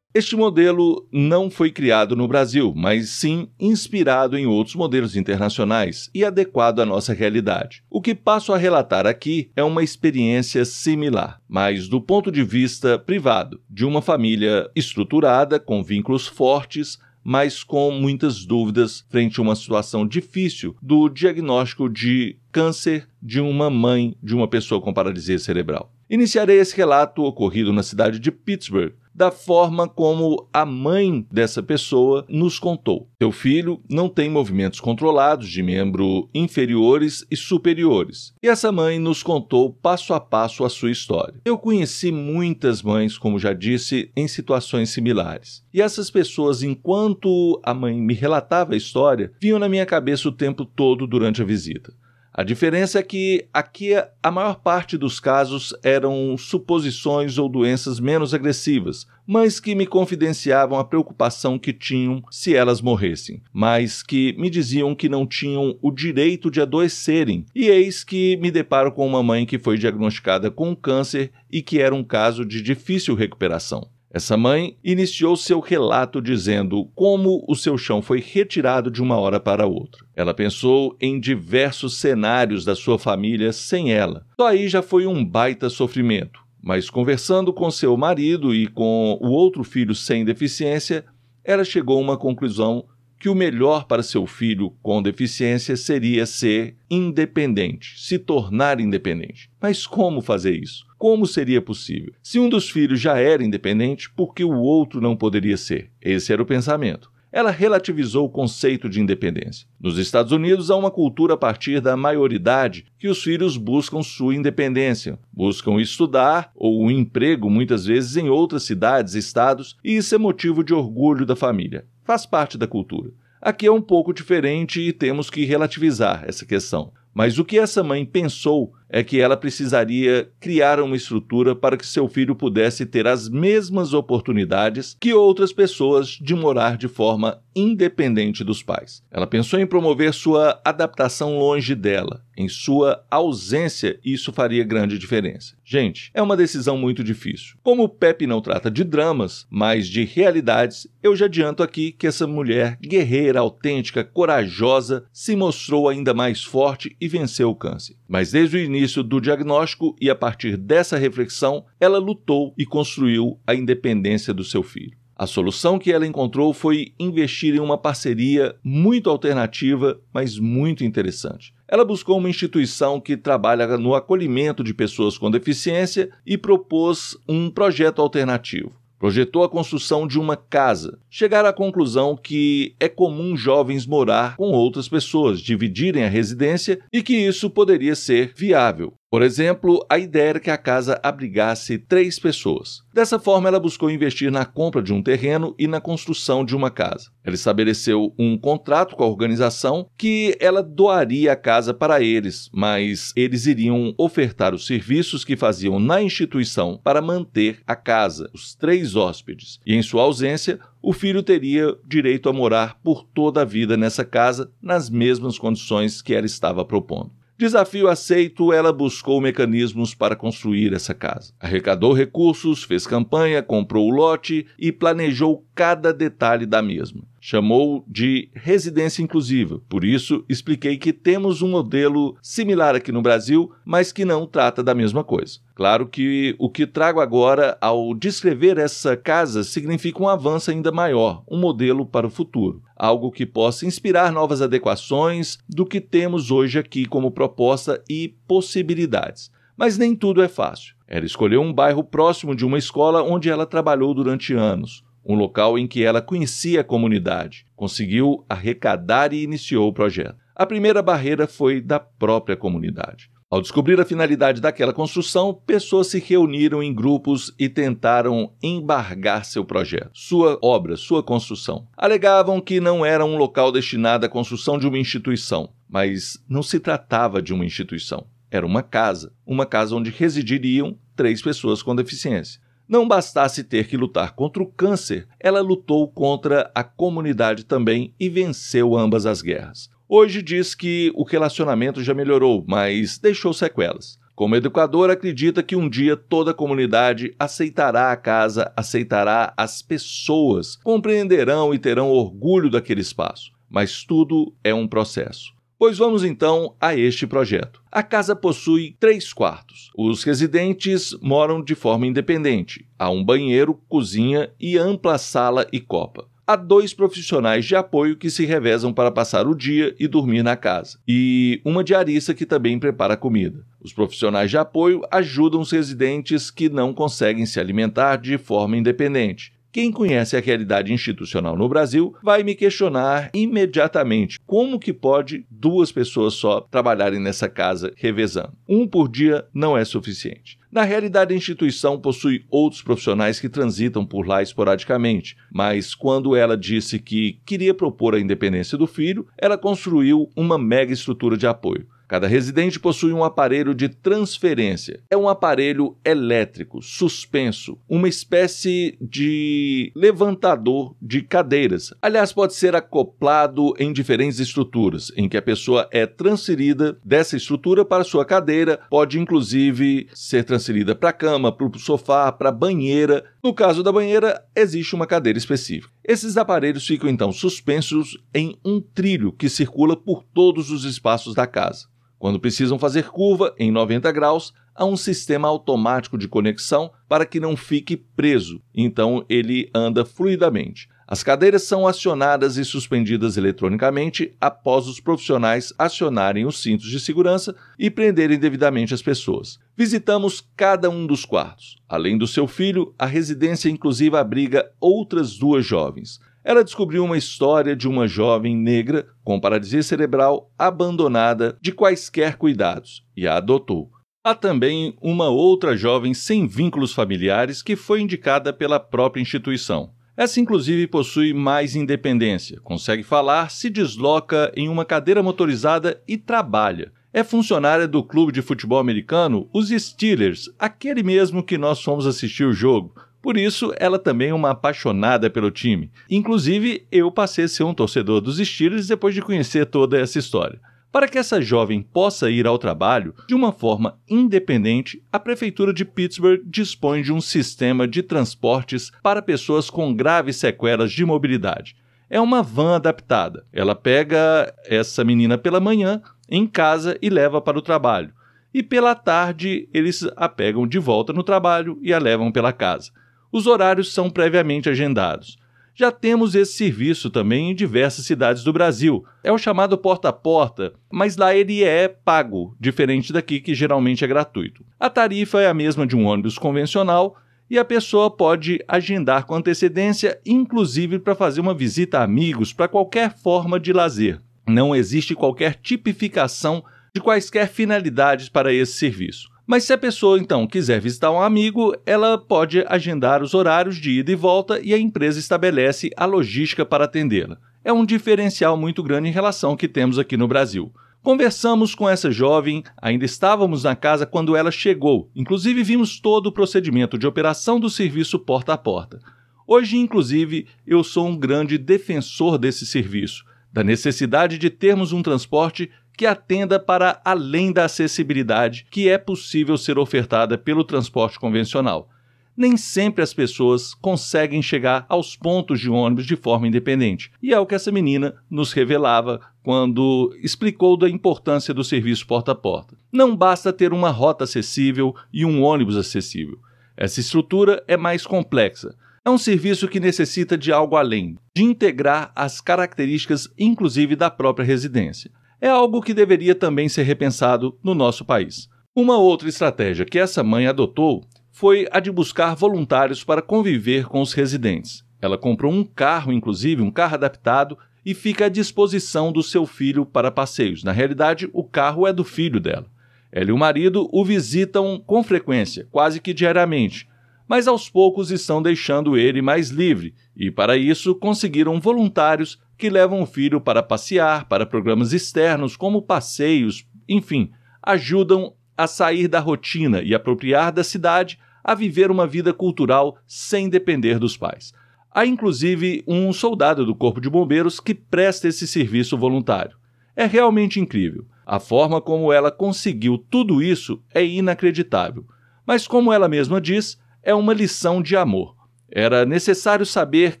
Este 0.14 0.34
modelo 0.34 1.06
não 1.12 1.50
foi 1.50 1.70
criado 1.70 2.16
no 2.16 2.26
Brasil, 2.26 2.72
mas 2.74 3.10
sim 3.10 3.46
inspirado 3.60 4.38
em 4.38 4.46
outros 4.46 4.74
modelos 4.74 5.14
internacionais 5.14 6.08
e 6.14 6.24
adequado 6.24 6.80
à 6.80 6.86
nossa 6.86 7.12
realidade. 7.12 7.84
O 7.90 8.00
que 8.00 8.14
passo 8.14 8.54
a 8.54 8.56
relatar 8.56 9.06
aqui 9.06 9.50
é 9.54 9.62
uma 9.62 9.82
experiência 9.82 10.64
similar, 10.64 11.42
mas 11.46 11.88
do 11.88 12.00
ponto 12.00 12.32
de 12.32 12.42
vista 12.42 12.98
privado, 12.98 13.60
de 13.68 13.84
uma 13.84 14.00
família 14.00 14.70
estruturada, 14.74 15.60
com 15.60 15.82
vínculos 15.82 16.26
fortes, 16.26 16.98
mas 17.22 17.62
com 17.62 17.90
muitas 17.90 18.46
dúvidas 18.46 19.04
frente 19.10 19.38
a 19.38 19.42
uma 19.42 19.54
situação 19.54 20.08
difícil 20.08 20.74
do 20.80 21.10
diagnóstico 21.10 21.86
de 21.86 22.38
câncer 22.50 23.06
de 23.22 23.42
uma 23.42 23.68
mãe 23.68 24.16
de 24.22 24.34
uma 24.34 24.48
pessoa 24.48 24.80
com 24.80 24.94
paralisia 24.94 25.38
cerebral. 25.38 25.92
Iniciarei 26.08 26.58
esse 26.58 26.74
relato 26.74 27.22
ocorrido 27.22 27.70
na 27.70 27.82
cidade 27.82 28.18
de 28.18 28.32
Pittsburgh 28.32 28.94
da 29.18 29.32
forma 29.32 29.88
como 29.88 30.48
a 30.52 30.64
mãe 30.64 31.26
dessa 31.28 31.60
pessoa 31.60 32.24
nos 32.28 32.56
contou. 32.56 33.08
Seu 33.20 33.32
filho 33.32 33.82
não 33.90 34.08
tem 34.08 34.30
movimentos 34.30 34.78
controlados 34.78 35.48
de 35.48 35.60
membros 35.60 36.28
inferiores 36.32 37.26
e 37.28 37.36
superiores. 37.36 38.32
E 38.40 38.46
essa 38.46 38.70
mãe 38.70 38.96
nos 39.00 39.20
contou 39.20 39.72
passo 39.72 40.14
a 40.14 40.20
passo 40.20 40.64
a 40.64 40.70
sua 40.70 40.92
história. 40.92 41.34
Eu 41.44 41.58
conheci 41.58 42.12
muitas 42.12 42.80
mães, 42.80 43.18
como 43.18 43.40
já 43.40 43.52
disse, 43.52 44.08
em 44.16 44.28
situações 44.28 44.90
similares. 44.90 45.64
E 45.74 45.82
essas 45.82 46.12
pessoas, 46.12 46.62
enquanto 46.62 47.60
a 47.64 47.74
mãe 47.74 48.00
me 48.00 48.14
relatava 48.14 48.74
a 48.74 48.76
história, 48.76 49.32
vinham 49.42 49.58
na 49.58 49.68
minha 49.68 49.84
cabeça 49.84 50.28
o 50.28 50.32
tempo 50.32 50.64
todo 50.64 51.08
durante 51.08 51.42
a 51.42 51.44
visita. 51.44 51.92
A 52.38 52.44
diferença 52.44 53.00
é 53.00 53.02
que 53.02 53.48
aqui 53.52 53.94
a 54.22 54.30
maior 54.30 54.60
parte 54.60 54.96
dos 54.96 55.18
casos 55.18 55.74
eram 55.82 56.36
suposições 56.38 57.36
ou 57.36 57.48
doenças 57.48 57.98
menos 57.98 58.32
agressivas, 58.32 59.08
mas 59.26 59.58
que 59.58 59.74
me 59.74 59.84
confidenciavam 59.84 60.78
a 60.78 60.84
preocupação 60.84 61.58
que 61.58 61.72
tinham 61.72 62.22
se 62.30 62.54
elas 62.54 62.80
morressem, 62.80 63.42
mas 63.52 64.04
que 64.04 64.36
me 64.38 64.48
diziam 64.48 64.94
que 64.94 65.08
não 65.08 65.26
tinham 65.26 65.76
o 65.82 65.90
direito 65.90 66.48
de 66.48 66.60
adoecerem. 66.60 67.44
E 67.52 67.66
eis 67.66 68.04
que 68.04 68.36
me 68.36 68.52
deparo 68.52 68.92
com 68.92 69.04
uma 69.04 69.20
mãe 69.20 69.44
que 69.44 69.58
foi 69.58 69.76
diagnosticada 69.76 70.48
com 70.48 70.76
câncer 70.76 71.32
e 71.50 71.60
que 71.60 71.80
era 71.80 71.92
um 71.92 72.04
caso 72.04 72.44
de 72.44 72.62
difícil 72.62 73.16
recuperação. 73.16 73.90
Essa 74.10 74.38
mãe 74.38 74.76
iniciou 74.82 75.36
seu 75.36 75.60
relato 75.60 76.22
dizendo 76.22 76.86
como 76.94 77.44
o 77.46 77.54
seu 77.54 77.76
chão 77.76 78.00
foi 78.00 78.20
retirado 78.20 78.90
de 78.90 79.02
uma 79.02 79.18
hora 79.18 79.38
para 79.38 79.66
outra. 79.66 80.02
Ela 80.16 80.32
pensou 80.32 80.96
em 80.98 81.20
diversos 81.20 81.98
cenários 81.98 82.64
da 82.64 82.74
sua 82.74 82.98
família 82.98 83.52
sem 83.52 83.92
ela. 83.92 84.24
Só 84.40 84.46
aí 84.46 84.66
já 84.66 84.80
foi 84.80 85.06
um 85.06 85.22
baita 85.22 85.68
sofrimento. 85.68 86.40
Mas 86.62 86.88
conversando 86.88 87.52
com 87.52 87.70
seu 87.70 87.96
marido 87.96 88.54
e 88.54 88.66
com 88.66 89.18
o 89.20 89.28
outro 89.28 89.62
filho 89.62 89.94
sem 89.94 90.24
deficiência, 90.24 91.04
ela 91.44 91.62
chegou 91.62 91.98
a 91.98 92.00
uma 92.00 92.16
conclusão 92.16 92.86
que 93.18 93.28
o 93.28 93.34
melhor 93.34 93.84
para 93.86 94.02
seu 94.02 94.26
filho 94.26 94.72
com 94.82 95.02
deficiência 95.02 95.76
seria 95.76 96.24
ser 96.24 96.76
independente, 96.90 97.94
se 97.98 98.18
tornar 98.18 98.80
independente. 98.80 99.50
Mas 99.60 99.86
como 99.86 100.20
fazer 100.20 100.54
isso? 100.54 100.86
Como 100.96 101.26
seria 101.26 101.60
possível? 101.60 102.12
Se 102.22 102.38
um 102.38 102.48
dos 102.48 102.70
filhos 102.70 103.00
já 103.00 103.18
era 103.18 103.44
independente, 103.44 104.10
por 104.10 104.34
que 104.34 104.44
o 104.44 104.56
outro 104.56 105.00
não 105.00 105.16
poderia 105.16 105.56
ser? 105.56 105.90
Esse 106.00 106.32
era 106.32 106.42
o 106.42 106.46
pensamento. 106.46 107.10
Ela 107.30 107.50
relativizou 107.50 108.24
o 108.24 108.30
conceito 108.30 108.88
de 108.88 109.00
independência. 109.00 109.66
Nos 109.78 109.98
Estados 109.98 110.32
Unidos 110.32 110.70
há 110.70 110.76
uma 110.76 110.90
cultura 110.90 111.34
a 111.34 111.36
partir 111.36 111.78
da 111.78 111.94
maioridade 111.94 112.86
que 112.98 113.06
os 113.06 113.22
filhos 113.22 113.56
buscam 113.58 114.02
sua 114.02 114.34
independência, 114.34 115.18
buscam 115.30 115.78
estudar 115.78 116.50
ou 116.56 116.82
um 116.82 116.90
emprego 116.90 117.50
muitas 117.50 117.84
vezes 117.84 118.16
em 118.16 118.30
outras 118.30 118.62
cidades, 118.62 119.14
estados, 119.14 119.76
e 119.84 119.96
isso 119.96 120.14
é 120.14 120.18
motivo 120.18 120.64
de 120.64 120.72
orgulho 120.72 121.26
da 121.26 121.36
família 121.36 121.84
faz 122.08 122.24
parte 122.24 122.56
da 122.56 122.66
cultura. 122.66 123.12
Aqui 123.38 123.66
é 123.66 123.70
um 123.70 123.82
pouco 123.82 124.14
diferente 124.14 124.80
e 124.80 124.94
temos 124.94 125.28
que 125.28 125.44
relativizar 125.44 126.24
essa 126.26 126.46
questão. 126.46 126.90
Mas 127.12 127.38
o 127.38 127.44
que 127.44 127.58
essa 127.58 127.84
mãe 127.84 128.02
pensou 128.06 128.72
é 128.88 129.02
que 129.02 129.20
ela 129.20 129.36
precisaria 129.36 130.30
criar 130.40 130.80
uma 130.80 130.96
estrutura 130.96 131.54
para 131.54 131.76
que 131.76 131.86
seu 131.86 132.08
filho 132.08 132.34
pudesse 132.34 132.86
ter 132.86 133.06
as 133.06 133.28
mesmas 133.28 133.92
oportunidades 133.92 134.96
que 134.98 135.12
outras 135.12 135.52
pessoas 135.52 136.08
de 136.08 136.34
morar 136.34 136.76
de 136.76 136.88
forma 136.88 137.40
independente 137.54 138.44
dos 138.44 138.62
pais. 138.62 139.02
Ela 139.10 139.26
pensou 139.26 139.58
em 139.58 139.66
promover 139.66 140.14
sua 140.14 140.60
adaptação 140.64 141.38
longe 141.38 141.74
dela. 141.74 142.24
Em 142.36 142.48
sua 142.48 143.04
ausência, 143.10 143.98
isso 144.04 144.32
faria 144.32 144.62
grande 144.62 144.96
diferença. 144.96 145.56
Gente, 145.64 146.10
é 146.14 146.22
uma 146.22 146.36
decisão 146.36 146.78
muito 146.78 147.02
difícil. 147.02 147.56
Como 147.64 147.82
o 147.82 147.88
Pepe 147.88 148.28
não 148.28 148.40
trata 148.40 148.70
de 148.70 148.84
dramas, 148.84 149.44
mas 149.50 149.88
de 149.88 150.04
realidades, 150.04 150.86
eu 151.02 151.16
já 151.16 151.26
adianto 151.26 151.64
aqui 151.64 151.90
que 151.90 152.06
essa 152.06 152.28
mulher 152.28 152.78
guerreira, 152.80 153.40
autêntica, 153.40 154.04
corajosa, 154.04 155.04
se 155.12 155.34
mostrou 155.34 155.88
ainda 155.88 156.14
mais 156.14 156.44
forte 156.44 156.96
e 157.00 157.08
venceu 157.08 157.50
o 157.50 157.56
câncer. 157.56 157.96
Mas 158.06 158.30
desde 158.30 158.56
o 158.56 158.60
início 158.60 158.77
do 159.02 159.20
diagnóstico 159.20 159.96
e 160.00 160.10
a 160.10 160.14
partir 160.14 160.56
dessa 160.56 160.96
reflexão, 160.96 161.64
ela 161.80 161.98
lutou 161.98 162.54
e 162.56 162.64
construiu 162.64 163.38
a 163.46 163.54
independência 163.54 164.32
do 164.32 164.44
seu 164.44 164.62
filho. 164.62 164.96
A 165.16 165.26
solução 165.26 165.80
que 165.80 165.92
ela 165.92 166.06
encontrou 166.06 166.52
foi 166.52 166.92
investir 166.96 167.54
em 167.54 167.58
uma 167.58 167.76
parceria 167.76 168.54
muito 168.62 169.10
alternativa, 169.10 170.00
mas 170.14 170.38
muito 170.38 170.84
interessante. 170.84 171.52
Ela 171.66 171.84
buscou 171.84 172.18
uma 172.18 172.30
instituição 172.30 173.00
que 173.00 173.16
trabalha 173.16 173.76
no 173.76 173.96
acolhimento 173.96 174.62
de 174.62 174.72
pessoas 174.72 175.18
com 175.18 175.28
deficiência 175.28 176.08
e 176.24 176.38
propôs 176.38 177.16
um 177.28 177.50
projeto 177.50 178.00
alternativo 178.00 178.72
projetou 178.98 179.44
a 179.44 179.48
construção 179.48 180.06
de 180.06 180.18
uma 180.18 180.36
casa. 180.36 180.98
Chegaram 181.08 181.48
à 181.48 181.52
conclusão 181.52 182.16
que 182.16 182.74
é 182.80 182.88
comum 182.88 183.36
jovens 183.36 183.86
morar 183.86 184.36
com 184.36 184.50
outras 184.50 184.88
pessoas, 184.88 185.40
dividirem 185.40 186.04
a 186.04 186.08
residência 186.08 186.80
e 186.92 187.02
que 187.02 187.14
isso 187.14 187.48
poderia 187.48 187.94
ser 187.94 188.32
viável. 188.36 188.97
Por 189.10 189.22
exemplo, 189.22 189.82
a 189.88 189.98
ideia 189.98 190.28
era 190.28 190.40
que 190.40 190.50
a 190.50 190.58
casa 190.58 191.00
abrigasse 191.02 191.78
três 191.78 192.18
pessoas. 192.18 192.82
Dessa 192.92 193.18
forma, 193.18 193.48
ela 193.48 193.58
buscou 193.58 193.90
investir 193.90 194.30
na 194.30 194.44
compra 194.44 194.82
de 194.82 194.92
um 194.92 195.02
terreno 195.02 195.54
e 195.58 195.66
na 195.66 195.80
construção 195.80 196.44
de 196.44 196.54
uma 196.54 196.70
casa. 196.70 197.10
Ela 197.24 197.34
estabeleceu 197.34 198.12
um 198.18 198.36
contrato 198.36 198.94
com 198.94 199.02
a 199.02 199.08
organização 199.08 199.88
que 199.96 200.36
ela 200.38 200.62
doaria 200.62 201.32
a 201.32 201.36
casa 201.36 201.72
para 201.72 202.02
eles, 202.02 202.50
mas 202.52 203.14
eles 203.16 203.46
iriam 203.46 203.94
ofertar 203.96 204.54
os 204.54 204.66
serviços 204.66 205.24
que 205.24 205.36
faziam 205.36 205.78
na 205.78 206.02
instituição 206.02 206.78
para 206.82 207.00
manter 207.00 207.60
a 207.66 207.74
casa, 207.74 208.28
os 208.34 208.54
três 208.54 208.94
hóspedes. 208.94 209.58
E 209.64 209.74
em 209.74 209.80
sua 209.80 210.02
ausência, 210.02 210.60
o 210.82 210.92
filho 210.92 211.22
teria 211.22 211.74
direito 211.86 212.28
a 212.28 212.32
morar 212.32 212.78
por 212.82 213.04
toda 213.04 213.40
a 213.40 213.46
vida 213.46 213.74
nessa 213.74 214.04
casa 214.04 214.50
nas 214.60 214.90
mesmas 214.90 215.38
condições 215.38 216.02
que 216.02 216.14
ela 216.14 216.26
estava 216.26 216.62
propondo. 216.62 217.17
Desafio 217.38 217.86
aceito, 217.86 218.52
ela 218.52 218.72
buscou 218.72 219.20
mecanismos 219.20 219.94
para 219.94 220.16
construir 220.16 220.74
essa 220.74 220.92
casa. 220.92 221.32
Arrecadou 221.38 221.92
recursos, 221.92 222.64
fez 222.64 222.84
campanha, 222.84 223.40
comprou 223.44 223.86
o 223.86 223.94
lote 223.94 224.44
e 224.58 224.72
planejou 224.72 225.46
cada 225.58 225.92
detalhe 225.92 226.46
da 226.46 226.62
mesma 226.62 227.02
chamou 227.20 227.84
de 227.88 228.30
residência 228.32 229.02
inclusiva. 229.02 229.60
Por 229.68 229.82
isso, 229.82 230.24
expliquei 230.28 230.78
que 230.78 230.92
temos 230.92 231.42
um 231.42 231.48
modelo 231.48 232.16
similar 232.22 232.76
aqui 232.76 232.92
no 232.92 233.02
Brasil, 233.02 233.50
mas 233.64 233.90
que 233.90 234.04
não 234.04 234.24
trata 234.24 234.62
da 234.62 234.72
mesma 234.72 235.02
coisa. 235.02 235.40
Claro 235.56 235.88
que 235.88 236.36
o 236.38 236.48
que 236.48 236.64
trago 236.64 237.00
agora 237.00 237.58
ao 237.60 237.92
descrever 237.92 238.56
essa 238.56 238.96
casa 238.96 239.42
significa 239.42 240.00
um 240.00 240.08
avanço 240.08 240.52
ainda 240.52 240.70
maior, 240.70 241.24
um 241.28 241.36
modelo 241.36 241.84
para 241.84 242.06
o 242.06 242.10
futuro, 242.10 242.62
algo 242.76 243.10
que 243.10 243.26
possa 243.26 243.66
inspirar 243.66 244.12
novas 244.12 244.40
adequações 244.40 245.38
do 245.48 245.66
que 245.66 245.80
temos 245.80 246.30
hoje 246.30 246.56
aqui 246.56 246.86
como 246.86 247.10
proposta 247.10 247.82
e 247.90 248.14
possibilidades. 248.28 249.28
Mas 249.56 249.76
nem 249.76 249.96
tudo 249.96 250.22
é 250.22 250.28
fácil. 250.28 250.76
Ela 250.86 251.04
escolheu 251.04 251.42
um 251.42 251.52
bairro 251.52 251.82
próximo 251.82 252.32
de 252.32 252.46
uma 252.46 252.58
escola 252.58 253.02
onde 253.02 253.28
ela 253.28 253.44
trabalhou 253.44 253.92
durante 253.92 254.32
anos 254.32 254.86
um 255.08 255.14
local 255.14 255.58
em 255.58 255.66
que 255.66 255.82
ela 255.82 256.02
conhecia 256.02 256.60
a 256.60 256.64
comunidade, 256.64 257.46
conseguiu 257.56 258.24
arrecadar 258.28 259.14
e 259.14 259.22
iniciou 259.22 259.66
o 259.66 259.72
projeto. 259.72 260.16
A 260.36 260.44
primeira 260.44 260.82
barreira 260.82 261.26
foi 261.26 261.60
da 261.62 261.80
própria 261.80 262.36
comunidade. 262.36 263.10
Ao 263.30 263.42
descobrir 263.42 263.78
a 263.78 263.84
finalidade 263.84 264.40
daquela 264.40 264.72
construção, 264.72 265.34
pessoas 265.34 265.88
se 265.88 265.98
reuniram 265.98 266.62
em 266.62 266.74
grupos 266.74 267.34
e 267.38 267.46
tentaram 267.46 268.32
embargar 268.42 269.24
seu 269.24 269.44
projeto, 269.44 269.90
sua 269.92 270.38
obra, 270.42 270.76
sua 270.76 271.02
construção. 271.02 271.66
Alegavam 271.76 272.40
que 272.40 272.58
não 272.58 272.86
era 272.86 273.04
um 273.04 273.16
local 273.16 273.52
destinado 273.52 274.06
à 274.06 274.08
construção 274.08 274.58
de 274.58 274.66
uma 274.66 274.78
instituição, 274.78 275.50
mas 275.68 276.22
não 276.26 276.42
se 276.42 276.58
tratava 276.58 277.20
de 277.20 277.34
uma 277.34 277.44
instituição. 277.44 278.06
Era 278.30 278.46
uma 278.46 278.62
casa, 278.62 279.12
uma 279.26 279.44
casa 279.44 279.74
onde 279.74 279.90
residiriam 279.90 280.78
três 280.96 281.20
pessoas 281.20 281.62
com 281.62 281.76
deficiência. 281.76 282.40
Não 282.68 282.86
bastasse 282.86 283.42
ter 283.42 283.66
que 283.66 283.78
lutar 283.78 284.14
contra 284.14 284.42
o 284.42 284.46
câncer, 284.46 285.08
ela 285.18 285.40
lutou 285.40 285.88
contra 285.88 286.50
a 286.54 286.62
comunidade 286.62 287.46
também 287.46 287.94
e 287.98 288.10
venceu 288.10 288.76
ambas 288.76 289.06
as 289.06 289.22
guerras. 289.22 289.70
Hoje 289.88 290.20
diz 290.20 290.54
que 290.54 290.92
o 290.94 291.02
relacionamento 291.02 291.82
já 291.82 291.94
melhorou, 291.94 292.44
mas 292.46 292.98
deixou 292.98 293.32
sequelas. 293.32 293.98
Como 294.14 294.36
educador, 294.36 294.90
acredita 294.90 295.42
que 295.42 295.56
um 295.56 295.66
dia 295.66 295.96
toda 295.96 296.32
a 296.32 296.34
comunidade 296.34 297.14
aceitará 297.18 297.90
a 297.90 297.96
casa, 297.96 298.52
aceitará 298.54 299.32
as 299.34 299.62
pessoas, 299.62 300.56
compreenderão 300.56 301.54
e 301.54 301.58
terão 301.58 301.88
orgulho 301.88 302.50
daquele 302.50 302.82
espaço. 302.82 303.32
Mas 303.48 303.82
tudo 303.82 304.34
é 304.44 304.52
um 304.52 304.68
processo. 304.68 305.37
Pois 305.58 305.76
vamos 305.76 306.04
então 306.04 306.54
a 306.60 306.76
este 306.76 307.04
projeto. 307.04 307.60
A 307.72 307.82
casa 307.82 308.14
possui 308.14 308.76
três 308.78 309.12
quartos. 309.12 309.72
Os 309.76 310.04
residentes 310.04 310.96
moram 311.02 311.42
de 311.42 311.56
forma 311.56 311.86
independente. 311.86 312.64
Há 312.78 312.90
um 312.90 313.04
banheiro, 313.04 313.60
cozinha 313.68 314.30
e 314.38 314.56
ampla 314.56 314.96
sala 314.98 315.48
e 315.52 315.58
copa 315.58 316.06
há 316.28 316.36
dois 316.36 316.74
profissionais 316.74 317.46
de 317.46 317.56
apoio 317.56 317.96
que 317.96 318.10
se 318.10 318.26
revezam 318.26 318.70
para 318.70 318.90
passar 318.90 319.26
o 319.26 319.34
dia 319.34 319.74
e 319.80 319.88
dormir 319.88 320.22
na 320.22 320.36
casa, 320.36 320.78
e 320.86 321.40
uma 321.42 321.64
diarista 321.64 322.12
que 322.12 322.26
também 322.26 322.58
prepara 322.58 322.98
comida. 322.98 323.46
Os 323.62 323.72
profissionais 323.72 324.28
de 324.28 324.36
apoio 324.36 324.82
ajudam 324.90 325.40
os 325.40 325.50
residentes 325.50 326.30
que 326.30 326.50
não 326.50 326.74
conseguem 326.74 327.24
se 327.24 327.40
alimentar 327.40 327.96
de 327.96 328.18
forma 328.18 328.58
independente. 328.58 329.32
Quem 329.50 329.72
conhece 329.72 330.14
a 330.14 330.20
realidade 330.20 330.72
institucional 330.72 331.36
no 331.36 331.48
Brasil 331.48 331.94
vai 332.02 332.22
me 332.22 332.34
questionar 332.34 333.10
imediatamente 333.14 334.18
como 334.26 334.58
que 334.58 334.74
pode 334.74 335.24
duas 335.30 335.72
pessoas 335.72 336.14
só 336.14 336.40
trabalharem 336.40 337.00
nessa 337.00 337.30
casa 337.30 337.72
revezando. 337.76 338.34
Um 338.46 338.66
por 338.66 338.88
dia 338.88 339.26
não 339.32 339.56
é 339.56 339.64
suficiente. 339.64 340.38
Na 340.52 340.64
realidade, 340.64 341.14
a 341.14 341.16
instituição 341.16 341.80
possui 341.80 342.24
outros 342.30 342.62
profissionais 342.62 343.20
que 343.20 343.28
transitam 343.28 343.84
por 343.84 344.06
lá 344.06 344.22
esporadicamente, 344.22 345.16
mas 345.32 345.74
quando 345.74 346.14
ela 346.14 346.36
disse 346.36 346.78
que 346.78 347.20
queria 347.24 347.54
propor 347.54 347.94
a 347.94 348.00
independência 348.00 348.56
do 348.56 348.66
filho, 348.66 349.06
ela 349.16 349.38
construiu 349.38 350.10
uma 350.14 350.38
mega 350.38 350.72
estrutura 350.72 351.16
de 351.16 351.26
apoio. 351.26 351.66
Cada 351.88 352.06
residente 352.06 352.60
possui 352.60 352.92
um 352.92 353.02
aparelho 353.02 353.54
de 353.54 353.66
transferência. 353.70 354.78
É 354.90 354.96
um 354.96 355.08
aparelho 355.08 355.74
elétrico, 355.82 356.60
suspenso, 356.60 357.58
uma 357.66 357.88
espécie 357.88 358.76
de 358.78 359.72
levantador 359.74 360.76
de 360.82 361.00
cadeiras. 361.00 361.72
Aliás, 361.80 362.12
pode 362.12 362.34
ser 362.34 362.54
acoplado 362.54 363.54
em 363.58 363.72
diferentes 363.72 364.20
estruturas, 364.20 364.92
em 364.98 365.08
que 365.08 365.16
a 365.16 365.22
pessoa 365.22 365.66
é 365.72 365.86
transferida 365.86 366.78
dessa 366.84 367.16
estrutura 367.16 367.64
para 367.64 367.84
sua 367.84 368.04
cadeira, 368.04 368.60
pode 368.68 369.00
inclusive 369.00 369.88
ser 369.94 370.24
transferida 370.24 370.74
para 370.74 370.90
a 370.90 370.92
cama, 370.92 371.32
para 371.32 371.46
o 371.46 371.58
sofá, 371.58 372.12
para 372.12 372.28
a 372.28 372.32
banheira. 372.32 373.02
No 373.24 373.32
caso 373.32 373.62
da 373.62 373.72
banheira, 373.72 374.22
existe 374.36 374.74
uma 374.74 374.86
cadeira 374.86 375.18
específica. 375.18 375.72
Esses 375.82 376.18
aparelhos 376.18 376.66
ficam 376.66 376.90
então 376.90 377.10
suspensos 377.10 377.96
em 378.12 378.38
um 378.44 378.60
trilho 378.60 379.10
que 379.10 379.30
circula 379.30 379.74
por 379.74 380.02
todos 380.02 380.50
os 380.50 380.64
espaços 380.64 381.14
da 381.14 381.26
casa. 381.26 381.66
Quando 381.98 382.20
precisam 382.20 382.58
fazer 382.58 382.88
curva 382.90 383.34
em 383.38 383.50
90 383.50 383.90
graus, 383.90 384.32
há 384.54 384.64
um 384.64 384.76
sistema 384.76 385.26
automático 385.26 385.98
de 385.98 386.06
conexão 386.06 386.70
para 386.88 387.04
que 387.04 387.18
não 387.18 387.36
fique 387.36 387.76
preso, 387.76 388.40
então 388.54 389.04
ele 389.08 389.50
anda 389.54 389.84
fluidamente. 389.84 390.68
As 390.90 391.02
cadeiras 391.02 391.42
são 391.42 391.66
acionadas 391.66 392.38
e 392.38 392.44
suspendidas 392.46 393.18
eletronicamente 393.18 394.14
após 394.18 394.66
os 394.66 394.80
profissionais 394.80 395.52
acionarem 395.58 396.24
os 396.24 396.40
cintos 396.40 396.70
de 396.70 396.80
segurança 396.80 397.36
e 397.58 397.70
prenderem 397.70 398.18
devidamente 398.18 398.72
as 398.72 398.80
pessoas. 398.80 399.38
Visitamos 399.54 400.26
cada 400.34 400.70
um 400.70 400.86
dos 400.86 401.04
quartos. 401.04 401.56
Além 401.68 401.98
do 401.98 402.06
seu 402.06 402.26
filho, 402.26 402.74
a 402.78 402.86
residência 402.86 403.50
inclusive 403.50 403.98
abriga 403.98 404.50
outras 404.58 405.18
duas 405.18 405.44
jovens 405.44 406.00
ela 406.28 406.44
descobriu 406.44 406.84
uma 406.84 406.98
história 406.98 407.56
de 407.56 407.66
uma 407.66 407.88
jovem 407.88 408.36
negra 408.36 408.86
com 409.02 409.18
paralisia 409.18 409.62
cerebral 409.62 410.30
abandonada 410.38 411.38
de 411.40 411.52
quaisquer 411.52 412.16
cuidados 412.16 412.84
e 412.94 413.08
a 413.08 413.16
adotou. 413.16 413.70
Há 414.04 414.14
também 414.14 414.76
uma 414.82 415.08
outra 415.08 415.56
jovem 415.56 415.94
sem 415.94 416.26
vínculos 416.26 416.74
familiares 416.74 417.40
que 417.40 417.56
foi 417.56 417.80
indicada 417.80 418.30
pela 418.30 418.60
própria 418.60 419.00
instituição. 419.00 419.70
Essa, 419.96 420.20
inclusive, 420.20 420.66
possui 420.66 421.14
mais 421.14 421.56
independência, 421.56 422.38
consegue 422.44 422.82
falar, 422.82 423.30
se 423.30 423.48
desloca 423.48 424.30
em 424.36 424.50
uma 424.50 424.66
cadeira 424.66 425.02
motorizada 425.02 425.82
e 425.88 425.96
trabalha. 425.96 426.70
É 426.92 427.02
funcionária 427.02 427.66
do 427.66 427.82
clube 427.82 428.12
de 428.12 428.20
futebol 428.20 428.58
americano, 428.58 429.30
os 429.32 429.48
Steelers, 429.48 430.28
aquele 430.38 430.82
mesmo 430.82 431.22
que 431.22 431.38
nós 431.38 431.62
fomos 431.62 431.86
assistir 431.86 432.24
o 432.24 432.34
jogo, 432.34 432.74
por 433.00 433.16
isso, 433.16 433.52
ela 433.58 433.78
também 433.78 434.10
é 434.10 434.14
uma 434.14 434.30
apaixonada 434.30 435.08
pelo 435.08 435.30
time. 435.30 435.70
Inclusive, 435.88 436.66
eu 436.70 436.90
passei 436.90 437.24
a 437.24 437.28
ser 437.28 437.44
um 437.44 437.54
torcedor 437.54 438.00
dos 438.00 438.18
Steelers 438.18 438.66
depois 438.66 438.94
de 438.94 439.02
conhecer 439.02 439.46
toda 439.46 439.78
essa 439.78 439.98
história. 439.98 440.40
Para 440.70 440.86
que 440.86 440.98
essa 440.98 441.20
jovem 441.20 441.62
possa 441.62 442.10
ir 442.10 442.26
ao 442.26 442.38
trabalho 442.38 442.94
de 443.06 443.14
uma 443.14 443.32
forma 443.32 443.78
independente, 443.88 444.82
a 444.92 444.98
Prefeitura 444.98 445.52
de 445.52 445.64
Pittsburgh 445.64 446.20
dispõe 446.26 446.82
de 446.82 446.92
um 446.92 447.00
sistema 447.00 447.66
de 447.66 447.82
transportes 447.82 448.70
para 448.82 449.00
pessoas 449.00 449.48
com 449.48 449.74
graves 449.74 450.16
sequelas 450.16 450.70
de 450.70 450.84
mobilidade. 450.84 451.56
É 451.88 451.98
uma 451.98 452.22
van 452.22 452.56
adaptada. 452.56 453.24
Ela 453.32 453.54
pega 453.54 454.32
essa 454.44 454.84
menina 454.84 455.16
pela 455.16 455.40
manhã 455.40 455.80
em 456.10 456.26
casa 456.26 456.76
e 456.82 456.90
leva 456.90 457.20
para 457.20 457.38
o 457.38 457.42
trabalho. 457.42 457.94
E 458.34 458.42
pela 458.42 458.74
tarde 458.74 459.48
eles 459.54 459.88
a 459.96 460.06
pegam 460.06 460.46
de 460.46 460.58
volta 460.58 460.92
no 460.92 461.02
trabalho 461.02 461.58
e 461.62 461.72
a 461.72 461.78
levam 461.78 462.12
pela 462.12 462.32
casa. 462.32 462.70
Os 463.10 463.26
horários 463.26 463.72
são 463.72 463.88
previamente 463.88 464.48
agendados. 464.48 465.18
Já 465.54 465.72
temos 465.72 466.14
esse 466.14 466.34
serviço 466.34 466.88
também 466.88 467.30
em 467.30 467.34
diversas 467.34 467.84
cidades 467.84 468.22
do 468.22 468.32
Brasil. 468.32 468.84
É 469.02 469.10
o 469.10 469.18
chamado 469.18 469.58
porta 469.58 469.88
a 469.88 469.92
porta, 469.92 470.52
mas 470.70 470.96
lá 470.96 471.12
ele 471.12 471.42
é 471.42 471.66
pago, 471.66 472.36
diferente 472.38 472.92
daqui 472.92 473.20
que 473.20 473.34
geralmente 473.34 473.84
é 473.84 473.88
gratuito. 473.88 474.44
A 474.60 474.70
tarifa 474.70 475.20
é 475.20 475.26
a 475.26 475.34
mesma 475.34 475.66
de 475.66 475.74
um 475.74 475.84
ônibus 475.84 476.16
convencional 476.16 476.96
e 477.28 477.36
a 477.38 477.44
pessoa 477.44 477.90
pode 477.90 478.38
agendar 478.46 479.04
com 479.04 479.16
antecedência, 479.16 480.00
inclusive 480.06 480.78
para 480.78 480.94
fazer 480.94 481.20
uma 481.20 481.34
visita 481.34 481.80
a 481.80 481.82
amigos, 481.82 482.32
para 482.32 482.46
qualquer 482.46 482.96
forma 482.96 483.40
de 483.40 483.52
lazer. 483.52 484.00
Não 484.28 484.54
existe 484.54 484.94
qualquer 484.94 485.34
tipificação 485.34 486.44
de 486.74 486.80
quaisquer 486.80 487.28
finalidades 487.28 488.08
para 488.08 488.32
esse 488.32 488.52
serviço. 488.52 489.08
Mas 489.28 489.44
se 489.44 489.52
a 489.52 489.58
pessoa 489.58 489.98
então 489.98 490.26
quiser 490.26 490.58
visitar 490.58 490.90
um 490.90 491.02
amigo, 491.02 491.54
ela 491.66 491.98
pode 491.98 492.42
agendar 492.48 493.02
os 493.02 493.12
horários 493.12 493.58
de 493.58 493.72
ida 493.72 493.92
e 493.92 493.94
volta 493.94 494.40
e 494.40 494.54
a 494.54 494.58
empresa 494.58 494.98
estabelece 494.98 495.70
a 495.76 495.84
logística 495.84 496.46
para 496.46 496.64
atendê-la. 496.64 497.18
É 497.44 497.52
um 497.52 497.66
diferencial 497.66 498.38
muito 498.38 498.62
grande 498.62 498.88
em 498.88 498.90
relação 498.90 499.32
ao 499.32 499.36
que 499.36 499.46
temos 499.46 499.78
aqui 499.78 499.98
no 499.98 500.08
Brasil. 500.08 500.50
Conversamos 500.82 501.54
com 501.54 501.68
essa 501.68 501.90
jovem, 501.90 502.42
ainda 502.56 502.86
estávamos 502.86 503.44
na 503.44 503.54
casa 503.54 503.84
quando 503.84 504.16
ela 504.16 504.30
chegou, 504.30 504.90
inclusive 504.96 505.42
vimos 505.42 505.78
todo 505.78 506.06
o 506.06 506.12
procedimento 506.12 506.78
de 506.78 506.86
operação 506.86 507.38
do 507.38 507.50
serviço 507.50 507.98
porta 507.98 508.32
a 508.32 508.38
porta. 508.38 508.80
Hoje, 509.26 509.58
inclusive, 509.58 510.26
eu 510.46 510.64
sou 510.64 510.86
um 510.86 510.96
grande 510.96 511.36
defensor 511.36 512.16
desse 512.16 512.46
serviço, 512.46 513.04
da 513.30 513.44
necessidade 513.44 514.16
de 514.16 514.30
termos 514.30 514.72
um 514.72 514.80
transporte 514.80 515.50
que 515.78 515.86
atenda 515.86 516.40
para 516.40 516.80
além 516.84 517.32
da 517.32 517.44
acessibilidade 517.44 518.44
que 518.50 518.68
é 518.68 518.76
possível 518.76 519.38
ser 519.38 519.60
ofertada 519.60 520.18
pelo 520.18 520.42
transporte 520.42 520.98
convencional. 520.98 521.68
Nem 522.16 522.36
sempre 522.36 522.82
as 522.82 522.92
pessoas 522.92 523.54
conseguem 523.54 524.20
chegar 524.20 524.66
aos 524.68 524.96
pontos 524.96 525.38
de 525.38 525.48
ônibus 525.48 525.86
de 525.86 525.94
forma 525.94 526.26
independente, 526.26 526.90
e 527.00 527.14
é 527.14 527.20
o 527.20 527.24
que 527.24 527.36
essa 527.36 527.52
menina 527.52 527.94
nos 528.10 528.32
revelava 528.32 529.00
quando 529.22 529.96
explicou 530.02 530.56
da 530.56 530.68
importância 530.68 531.32
do 531.32 531.44
serviço 531.44 531.86
porta 531.86 532.10
a 532.10 532.16
porta. 532.16 532.58
Não 532.72 532.96
basta 532.96 533.32
ter 533.32 533.52
uma 533.52 533.70
rota 533.70 534.02
acessível 534.02 534.74
e 534.92 535.04
um 535.04 535.22
ônibus 535.22 535.56
acessível. 535.56 536.18
Essa 536.56 536.80
estrutura 536.80 537.40
é 537.46 537.56
mais 537.56 537.86
complexa. 537.86 538.56
É 538.84 538.90
um 538.90 538.98
serviço 538.98 539.46
que 539.46 539.60
necessita 539.60 540.18
de 540.18 540.32
algo 540.32 540.56
além, 540.56 540.96
de 541.16 541.22
integrar 541.22 541.92
as 541.94 542.20
características, 542.20 543.08
inclusive 543.16 543.76
da 543.76 543.88
própria 543.88 544.26
residência 544.26 544.90
é 545.20 545.28
algo 545.28 545.60
que 545.60 545.74
deveria 545.74 546.14
também 546.14 546.48
ser 546.48 546.62
repensado 546.62 547.36
no 547.42 547.54
nosso 547.54 547.84
país. 547.84 548.28
Uma 548.54 548.78
outra 548.78 549.08
estratégia 549.08 549.64
que 549.64 549.78
essa 549.78 550.02
mãe 550.02 550.26
adotou 550.26 550.82
foi 551.10 551.46
a 551.50 551.60
de 551.60 551.70
buscar 551.70 552.14
voluntários 552.14 552.84
para 552.84 553.02
conviver 553.02 553.66
com 553.66 553.80
os 553.80 553.92
residentes. 553.92 554.64
Ela 554.80 554.96
comprou 554.96 555.32
um 555.32 555.44
carro, 555.44 555.92
inclusive, 555.92 556.42
um 556.42 556.50
carro 556.50 556.74
adaptado, 556.74 557.36
e 557.64 557.74
fica 557.74 558.06
à 558.06 558.08
disposição 558.08 558.92
do 558.92 559.02
seu 559.02 559.26
filho 559.26 559.66
para 559.66 559.90
passeios. 559.90 560.44
Na 560.44 560.52
realidade, 560.52 561.08
o 561.12 561.24
carro 561.24 561.66
é 561.66 561.72
do 561.72 561.84
filho 561.84 562.20
dela. 562.20 562.46
Ela 562.90 563.10
e 563.10 563.12
o 563.12 563.18
marido 563.18 563.68
o 563.72 563.84
visitam 563.84 564.62
com 564.64 564.82
frequência, 564.82 565.46
quase 565.50 565.80
que 565.80 565.92
diariamente, 565.92 566.68
mas 567.08 567.26
aos 567.26 567.48
poucos 567.48 567.90
estão 567.90 568.22
deixando 568.22 568.76
ele 568.76 569.02
mais 569.02 569.30
livre 569.30 569.74
e, 569.96 570.10
para 570.10 570.36
isso, 570.36 570.74
conseguiram 570.74 571.40
voluntários 571.40 572.18
que 572.38 572.48
levam 572.48 572.80
o 572.80 572.86
filho 572.86 573.20
para 573.20 573.42
passear, 573.42 574.06
para 574.06 574.24
programas 574.24 574.72
externos, 574.72 575.36
como 575.36 575.60
passeios, 575.60 576.46
enfim, 576.68 577.10
ajudam 577.42 578.14
a 578.36 578.46
sair 578.46 578.86
da 578.86 579.00
rotina 579.00 579.60
e 579.60 579.74
apropriar 579.74 580.30
da 580.30 580.44
cidade 580.44 580.98
a 581.24 581.34
viver 581.34 581.70
uma 581.70 581.86
vida 581.86 582.14
cultural 582.14 582.78
sem 582.86 583.28
depender 583.28 583.78
dos 583.78 583.96
pais. 583.96 584.32
Há 584.70 584.86
inclusive 584.86 585.64
um 585.66 585.92
soldado 585.92 586.46
do 586.46 586.54
Corpo 586.54 586.80
de 586.80 586.88
Bombeiros 586.88 587.40
que 587.40 587.54
presta 587.54 588.06
esse 588.06 588.28
serviço 588.28 588.78
voluntário. 588.78 589.36
É 589.74 589.86
realmente 589.86 590.38
incrível. 590.38 590.86
A 591.04 591.18
forma 591.18 591.60
como 591.60 591.92
ela 591.92 592.10
conseguiu 592.12 592.78
tudo 592.78 593.22
isso 593.22 593.62
é 593.74 593.84
inacreditável. 593.84 594.84
Mas, 595.26 595.46
como 595.46 595.72
ela 595.72 595.88
mesma 595.88 596.20
diz, 596.20 596.58
é 596.82 596.94
uma 596.94 597.12
lição 597.12 597.60
de 597.60 597.76
amor. 597.76 598.17
Era 598.50 598.86
necessário 598.86 599.44
saber 599.44 600.00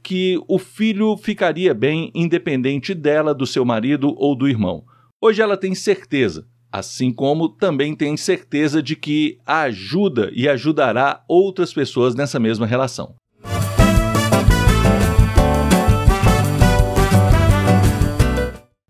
que 0.02 0.40
o 0.48 0.58
filho 0.58 1.16
ficaria 1.18 1.74
bem 1.74 2.10
independente 2.14 2.94
dela, 2.94 3.34
do 3.34 3.46
seu 3.46 3.62
marido 3.62 4.14
ou 4.16 4.34
do 4.34 4.48
irmão. 4.48 4.84
Hoje 5.20 5.42
ela 5.42 5.56
tem 5.56 5.74
certeza, 5.74 6.46
assim 6.72 7.12
como 7.12 7.50
também 7.50 7.94
tem 7.94 8.16
certeza 8.16 8.82
de 8.82 8.96
que 8.96 9.38
ajuda 9.44 10.30
e 10.32 10.48
ajudará 10.48 11.22
outras 11.28 11.74
pessoas 11.74 12.14
nessa 12.14 12.40
mesma 12.40 12.66
relação. 12.66 13.14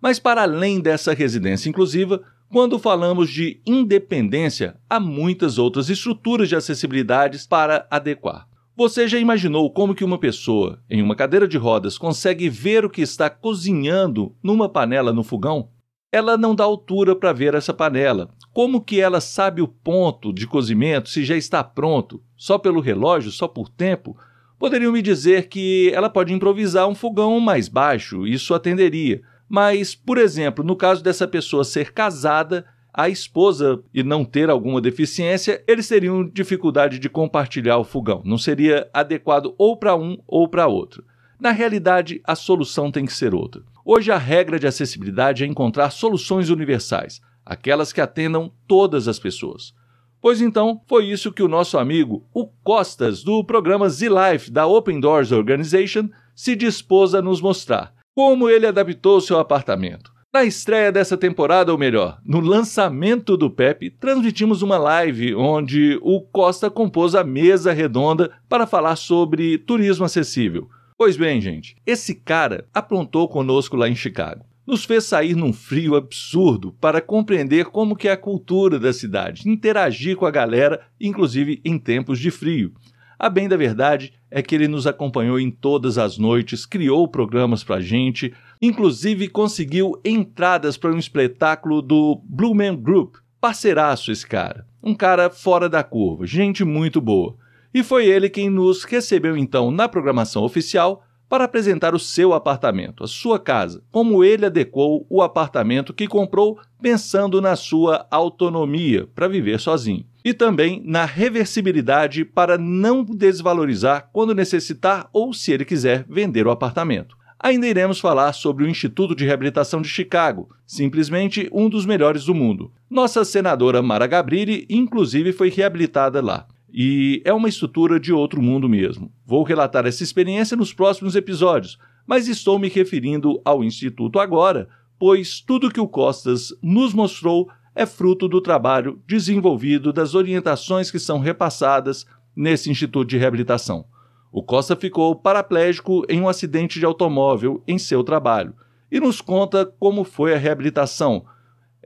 Mas, 0.00 0.21
para 0.21 0.43
além 0.43 0.81
dessa 0.81 1.12
residência 1.12 1.69
inclusiva, 1.69 2.23
quando 2.49 2.79
falamos 2.79 3.29
de 3.29 3.61
independência, 3.67 4.77
há 4.88 5.00
muitas 5.00 5.59
outras 5.59 5.91
estruturas 5.91 6.49
de 6.49 6.55
acessibilidades 6.55 7.45
para 7.45 7.87
adequar. 7.91 8.48
Você 8.78 9.08
já 9.08 9.18
imaginou 9.18 9.73
como 9.73 9.92
que 9.92 10.04
uma 10.04 10.18
pessoa 10.18 10.80
em 10.88 11.02
uma 11.02 11.16
cadeira 11.16 11.49
de 11.49 11.58
rodas 11.58 11.99
consegue 11.99 12.49
ver 12.49 12.85
o 12.85 12.88
que 12.88 13.02
está 13.02 13.28
cozinhando 13.28 14.37
numa 14.40 14.68
panela 14.68 15.12
no 15.12 15.25
fogão? 15.25 15.70
Ela 16.12 16.37
não 16.37 16.54
dá 16.54 16.62
altura 16.62 17.16
para 17.16 17.32
ver 17.32 17.54
essa 17.54 17.75
panela. 17.75 18.30
Como 18.52 18.80
que 18.80 19.00
ela 19.00 19.20
sabe 19.20 19.61
o 19.61 19.66
ponto 19.66 20.32
de 20.32 20.47
cozimento 20.47 21.08
se 21.08 21.25
já 21.25 21.37
está 21.37 21.64
pronto? 21.64 22.23
Só 22.37 22.56
pelo 22.56 22.78
relógio, 22.78 23.32
só 23.32 23.49
por 23.49 23.68
tempo? 23.68 24.16
Poderiam 24.61 24.92
me 24.92 25.02
dizer 25.02 25.49
que 25.49 25.90
ela 25.92 26.08
pode 26.08 26.32
improvisar 26.32 26.87
um 26.87 26.94
fogão 26.94 27.40
mais 27.40 27.66
baixo, 27.66 28.28
isso 28.28 28.54
atenderia. 28.54 29.20
Mas, 29.49 29.97
por 29.97 30.18
exemplo, 30.18 30.64
no 30.64 30.76
caso 30.76 31.02
dessa 31.02 31.26
pessoa 31.26 31.64
ser 31.64 31.92
casada, 31.92 32.64
a 32.99 33.09
esposa 33.09 33.81
e 33.95 34.02
não 34.02 34.25
ter 34.25 34.50
alguma 34.50 34.81
deficiência, 34.81 35.62
eles 35.69 35.87
teriam 35.87 36.28
dificuldade 36.28 36.99
de 36.99 37.09
compartilhar 37.09 37.78
o 37.78 37.85
fogão. 37.85 38.23
Não 38.25 38.37
seria 38.37 38.90
adequado 38.93 39.55
ou 39.57 39.76
para 39.76 39.95
um 39.95 40.19
ou 40.26 40.49
para 40.49 40.67
outro. 40.67 41.05
Na 41.40 41.52
realidade, 41.52 42.21
a 42.25 42.35
solução 42.35 42.90
tem 42.90 43.07
que 43.07 43.12
ser 43.12 43.37
outra. 43.37 43.62
Hoje, 43.85 44.11
a 44.11 44.19
regra 44.19 44.59
de 44.59 44.67
acessibilidade 44.67 45.45
é 45.45 45.47
encontrar 45.47 45.90
soluções 45.90 46.50
universais, 46.50 47.21
aquelas 47.47 47.93
que 47.93 48.00
atendam 48.00 48.52
todas 48.67 49.07
as 49.07 49.21
pessoas. 49.21 49.73
Pois 50.21 50.40
então, 50.40 50.83
foi 50.88 51.07
isso 51.07 51.31
que 51.31 51.45
o 51.45 51.47
nosso 51.47 51.78
amigo, 51.78 52.26
o 52.35 52.49
Costas, 52.64 53.23
do 53.23 53.45
programa 53.45 53.88
Z-Life 53.88 54.50
da 54.50 54.67
Open 54.67 54.99
Doors 54.99 55.31
Organization, 55.31 56.09
se 56.35 56.57
dispôs 56.57 57.14
a 57.14 57.23
nos 57.23 57.40
mostrar 57.40 57.95
como 58.12 58.50
ele 58.50 58.67
adaptou 58.67 59.21
seu 59.21 59.38
apartamento. 59.38 60.18
Na 60.30 60.44
estreia 60.44 60.92
dessa 60.92 61.16
temporada, 61.16 61.73
ou 61.73 61.78
melhor, 61.78 62.20
no 62.23 62.40
lançamento 62.40 63.35
do 63.35 63.50
PEP, 63.50 63.88
transmitimos 63.92 64.61
uma 64.61 64.76
live 64.76 65.35
onde 65.35 65.99
o 66.02 66.20
Costa 66.20 66.68
compôs 66.70 67.14
a 67.14 67.25
mesa 67.25 67.73
redonda 67.73 68.30
para 68.47 68.66
falar 68.66 68.97
sobre 68.97 69.56
turismo 69.56 70.04
acessível. 70.04 70.68
Pois 70.99 71.16
bem, 71.16 71.40
gente, 71.40 71.76
esse 71.87 72.14
cara 72.14 72.66
aprontou 72.75 73.26
conosco 73.26 73.75
lá 73.75 73.88
em 73.88 73.97
Chicago. 73.97 74.44
Nos 74.66 74.85
fez 74.85 75.04
sair 75.04 75.35
num 75.35 75.50
frio 75.50 75.97
absurdo 75.97 76.76
para 76.78 77.00
compreender 77.00 77.64
como 77.64 77.97
que 77.97 78.06
é 78.06 78.12
a 78.12 78.16
cultura 78.16 78.78
da 78.78 78.92
cidade, 78.92 79.49
interagir 79.49 80.14
com 80.14 80.26
a 80.26 80.30
galera, 80.30 80.82
inclusive 81.00 81.58
em 81.64 81.78
tempos 81.78 82.18
de 82.18 82.30
frio. 82.30 82.75
A 83.19 83.29
bem 83.29 83.49
da 83.49 83.57
verdade 83.57 84.13
é 84.31 84.41
que 84.41 84.55
ele 84.55 84.69
nos 84.69 84.87
acompanhou 84.87 85.41
em 85.41 85.51
todas 85.51 85.99
as 85.99 86.19
noites, 86.19 86.65
criou 86.65 87.09
programas 87.09 87.65
pra 87.65 87.81
gente, 87.81 88.33
inclusive 88.63 89.27
conseguiu 89.29 90.01
entradas 90.05 90.77
para 90.77 90.93
um 90.93 90.99
espetáculo 90.99 91.83
do 91.83 92.23
Blue 92.25 92.55
Man 92.55 92.77
Group. 92.77 93.17
Parceiraço 93.41 94.13
esse 94.13 94.25
cara. 94.25 94.65
Um 94.81 94.95
cara 94.95 95.31
fora 95.31 95.69
da 95.69 95.83
curva, 95.83 96.27
gente 96.27 96.65
muito 96.65 97.01
boa. 97.01 97.37
E 97.75 97.83
foi 97.83 98.07
ele 98.07 98.31
quem 98.31 98.49
nos 98.49 98.85
recebeu 98.85 99.37
então 99.37 99.73
na 99.73 99.89
programação 99.89 100.45
oficial 100.45 101.03
para 101.29 101.45
apresentar 101.45 101.95
o 101.95 101.99
seu 101.99 102.33
apartamento, 102.33 103.05
a 103.05 103.09
sua 103.09 103.39
casa, 103.39 103.83
como 103.91 104.25
ele 104.25 104.47
adequou 104.47 105.07
o 105.11 105.21
apartamento 105.23 105.93
que 105.93 106.07
comprou 106.07 106.59
pensando 106.81 107.41
na 107.41 107.55
sua 107.55 108.07
autonomia 108.11 109.09
para 109.15 109.29
viver 109.29 109.61
sozinho. 109.61 110.07
E 110.28 110.35
também 110.35 110.82
na 110.85 111.06
reversibilidade 111.06 112.23
para 112.23 112.58
não 112.58 113.02
desvalorizar 113.02 114.10
quando 114.12 114.34
necessitar 114.34 115.08
ou 115.10 115.32
se 115.32 115.52
ele 115.52 115.64
quiser 115.64 116.04
vender 116.06 116.47
o 116.47 116.50
apartamento. 116.50 117.17
Ainda 117.41 117.67
iremos 117.67 117.99
falar 117.99 118.34
sobre 118.34 118.62
o 118.62 118.69
Instituto 118.69 119.14
de 119.14 119.25
Reabilitação 119.25 119.80
de 119.80 119.88
Chicago, 119.88 120.50
simplesmente 120.67 121.49
um 121.50 121.67
dos 121.71 121.86
melhores 121.86 122.26
do 122.26 122.34
mundo. 122.34 122.71
Nossa 122.91 123.25
senadora 123.25 123.80
Mara 123.80 124.06
Gabrilli, 124.06 124.67
inclusive, 124.69 125.32
foi 125.32 125.49
reabilitada 125.49 126.21
lá. 126.21 126.47
E 126.71 127.23
é 127.25 127.32
uma 127.32 127.49
estrutura 127.49 127.99
de 127.99 128.12
outro 128.12 128.43
mundo 128.43 128.69
mesmo. 128.69 129.10
Vou 129.25 129.43
relatar 129.45 129.86
essa 129.86 130.02
experiência 130.02 130.58
nos 130.58 130.75
próximos 130.75 131.17
episódios, 131.17 131.78
mas 132.06 132.28
estou 132.28 132.58
me 132.58 132.69
referindo 132.69 133.41
ao 133.47 133.64
Instituto 133.64 134.19
agora, 134.21 134.69
pois 134.99 135.41
tudo 135.41 135.71
que 135.71 135.80
o 135.80 135.88
Costas 135.88 136.52
nos 136.62 136.93
mostrou 136.93 137.49
é 137.78 137.86
fruto 137.86 138.26
do 138.26 138.41
trabalho 138.41 139.00
desenvolvido 139.06 139.93
das 139.93 140.17
orientações 140.17 140.91
que 140.91 140.99
são 140.99 141.21
repassadas 141.21 142.04
nesse 142.34 142.69
Instituto 142.69 143.08
de 143.08 143.17
Reabilitação. 143.17 143.84
O 144.32 144.43
Costa 144.43 144.75
ficou 144.75 145.14
paraplégico 145.14 146.04
em 146.08 146.21
um 146.21 146.28
acidente 146.28 146.80
de 146.80 146.84
automóvel 146.84 147.62
em 147.69 147.78
seu 147.78 148.02
trabalho 148.02 148.52
e 148.91 148.99
nos 148.99 149.21
conta 149.21 149.64
como 149.64 150.02
foi 150.02 150.34
a 150.34 150.38
reabilitação 150.38 151.25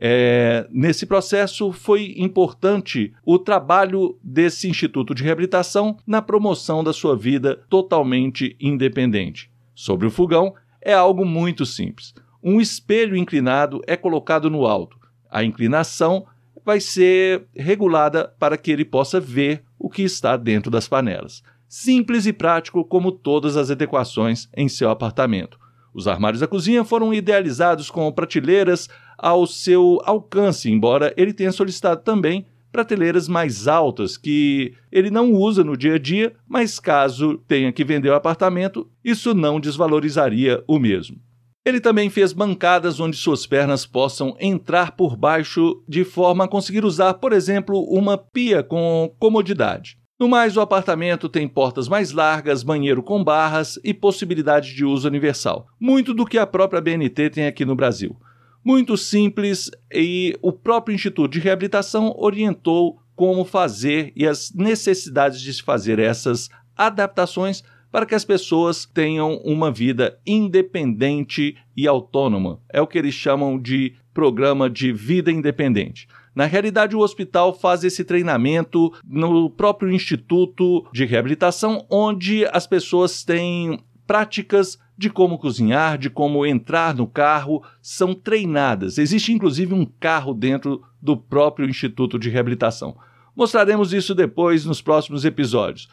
é, 0.00 0.66
nesse 0.72 1.04
processo 1.04 1.70
foi 1.70 2.14
importante 2.16 3.12
o 3.22 3.38
trabalho 3.38 4.18
desse 4.22 4.68
Instituto 4.68 5.14
de 5.14 5.22
Reabilitação 5.22 5.98
na 6.06 6.22
promoção 6.22 6.82
da 6.82 6.94
sua 6.94 7.14
vida 7.14 7.60
totalmente 7.68 8.56
independente. 8.58 9.50
Sobre 9.74 10.06
o 10.06 10.10
fogão, 10.10 10.54
é 10.80 10.94
algo 10.94 11.24
muito 11.24 11.66
simples. 11.66 12.14
Um 12.42 12.62
espelho 12.62 13.14
inclinado 13.14 13.82
é 13.86 13.94
colocado 13.94 14.48
no 14.50 14.66
alto. 14.66 15.01
A 15.32 15.42
inclinação 15.42 16.26
vai 16.62 16.78
ser 16.78 17.46
regulada 17.56 18.32
para 18.38 18.58
que 18.58 18.70
ele 18.70 18.84
possa 18.84 19.18
ver 19.18 19.64
o 19.78 19.88
que 19.88 20.02
está 20.02 20.36
dentro 20.36 20.70
das 20.70 20.86
panelas. 20.86 21.42
Simples 21.66 22.26
e 22.26 22.34
prático 22.34 22.84
como 22.84 23.10
todas 23.10 23.56
as 23.56 23.70
adequações 23.70 24.46
em 24.54 24.68
seu 24.68 24.90
apartamento. 24.90 25.58
Os 25.94 26.06
armários 26.06 26.40
da 26.40 26.46
cozinha 26.46 26.84
foram 26.84 27.14
idealizados 27.14 27.90
com 27.90 28.12
prateleiras 28.12 28.90
ao 29.16 29.46
seu 29.46 30.00
alcance, 30.04 30.70
embora 30.70 31.14
ele 31.16 31.32
tenha 31.32 31.50
solicitado 31.50 32.02
também 32.02 32.44
prateleiras 32.70 33.26
mais 33.26 33.66
altas 33.66 34.18
que 34.18 34.74
ele 34.90 35.10
não 35.10 35.32
usa 35.32 35.64
no 35.64 35.76
dia 35.76 35.94
a 35.94 35.98
dia, 35.98 36.34
mas 36.46 36.78
caso 36.78 37.38
tenha 37.48 37.72
que 37.72 37.84
vender 37.84 38.10
o 38.10 38.14
apartamento, 38.14 38.88
isso 39.02 39.34
não 39.34 39.58
desvalorizaria 39.58 40.62
o 40.66 40.78
mesmo. 40.78 41.18
Ele 41.64 41.80
também 41.80 42.10
fez 42.10 42.32
bancadas 42.32 42.98
onde 42.98 43.16
suas 43.16 43.46
pernas 43.46 43.86
possam 43.86 44.36
entrar 44.40 44.96
por 44.96 45.16
baixo 45.16 45.80
de 45.88 46.04
forma 46.04 46.44
a 46.44 46.48
conseguir 46.48 46.84
usar, 46.84 47.14
por 47.14 47.32
exemplo, 47.32 47.80
uma 47.88 48.18
pia 48.18 48.64
com 48.64 49.14
comodidade. 49.18 49.96
No 50.18 50.28
mais, 50.28 50.56
o 50.56 50.60
apartamento 50.60 51.28
tem 51.28 51.46
portas 51.46 51.88
mais 51.88 52.10
largas, 52.10 52.62
banheiro 52.62 53.02
com 53.02 53.22
barras 53.22 53.78
e 53.84 53.94
possibilidade 53.94 54.74
de 54.74 54.84
uso 54.84 55.06
universal, 55.06 55.66
muito 55.80 56.12
do 56.12 56.26
que 56.26 56.38
a 56.38 56.46
própria 56.46 56.80
BNT 56.80 57.30
tem 57.30 57.46
aqui 57.46 57.64
no 57.64 57.76
Brasil. 57.76 58.16
Muito 58.64 58.96
simples 58.96 59.70
e 59.92 60.36
o 60.42 60.52
próprio 60.52 60.94
Instituto 60.94 61.32
de 61.32 61.40
Reabilitação 61.40 62.14
orientou 62.16 63.00
como 63.14 63.44
fazer 63.44 64.12
e 64.16 64.26
as 64.26 64.52
necessidades 64.52 65.40
de 65.40 65.52
se 65.54 65.62
fazer 65.62 65.98
essas 65.98 66.48
adaptações 66.76 67.62
para 67.92 68.06
que 68.06 68.14
as 68.14 68.24
pessoas 68.24 68.86
tenham 68.86 69.36
uma 69.44 69.70
vida 69.70 70.18
independente 70.26 71.54
e 71.76 71.86
autônoma. 71.86 72.58
É 72.72 72.80
o 72.80 72.86
que 72.86 72.98
eles 72.98 73.14
chamam 73.14 73.60
de 73.60 73.94
programa 74.14 74.70
de 74.70 74.92
vida 74.92 75.30
independente. 75.30 76.08
Na 76.34 76.46
realidade, 76.46 76.96
o 76.96 77.00
hospital 77.00 77.52
faz 77.52 77.84
esse 77.84 78.02
treinamento 78.02 78.90
no 79.04 79.50
próprio 79.50 79.92
Instituto 79.92 80.86
de 80.90 81.04
Reabilitação, 81.04 81.86
onde 81.90 82.46
as 82.46 82.66
pessoas 82.66 83.22
têm 83.22 83.78
práticas 84.06 84.78
de 84.96 85.10
como 85.10 85.38
cozinhar, 85.38 85.98
de 85.98 86.08
como 86.08 86.46
entrar 86.46 86.94
no 86.94 87.06
carro, 87.06 87.62
são 87.82 88.14
treinadas. 88.14 88.96
Existe 88.96 89.32
inclusive 89.32 89.74
um 89.74 89.84
carro 89.84 90.32
dentro 90.32 90.82
do 91.00 91.16
próprio 91.16 91.68
Instituto 91.68 92.18
de 92.18 92.30
Reabilitação. 92.30 92.96
Mostraremos 93.36 93.92
isso 93.92 94.14
depois 94.14 94.64
nos 94.64 94.80
próximos 94.80 95.24
episódios. 95.24 95.88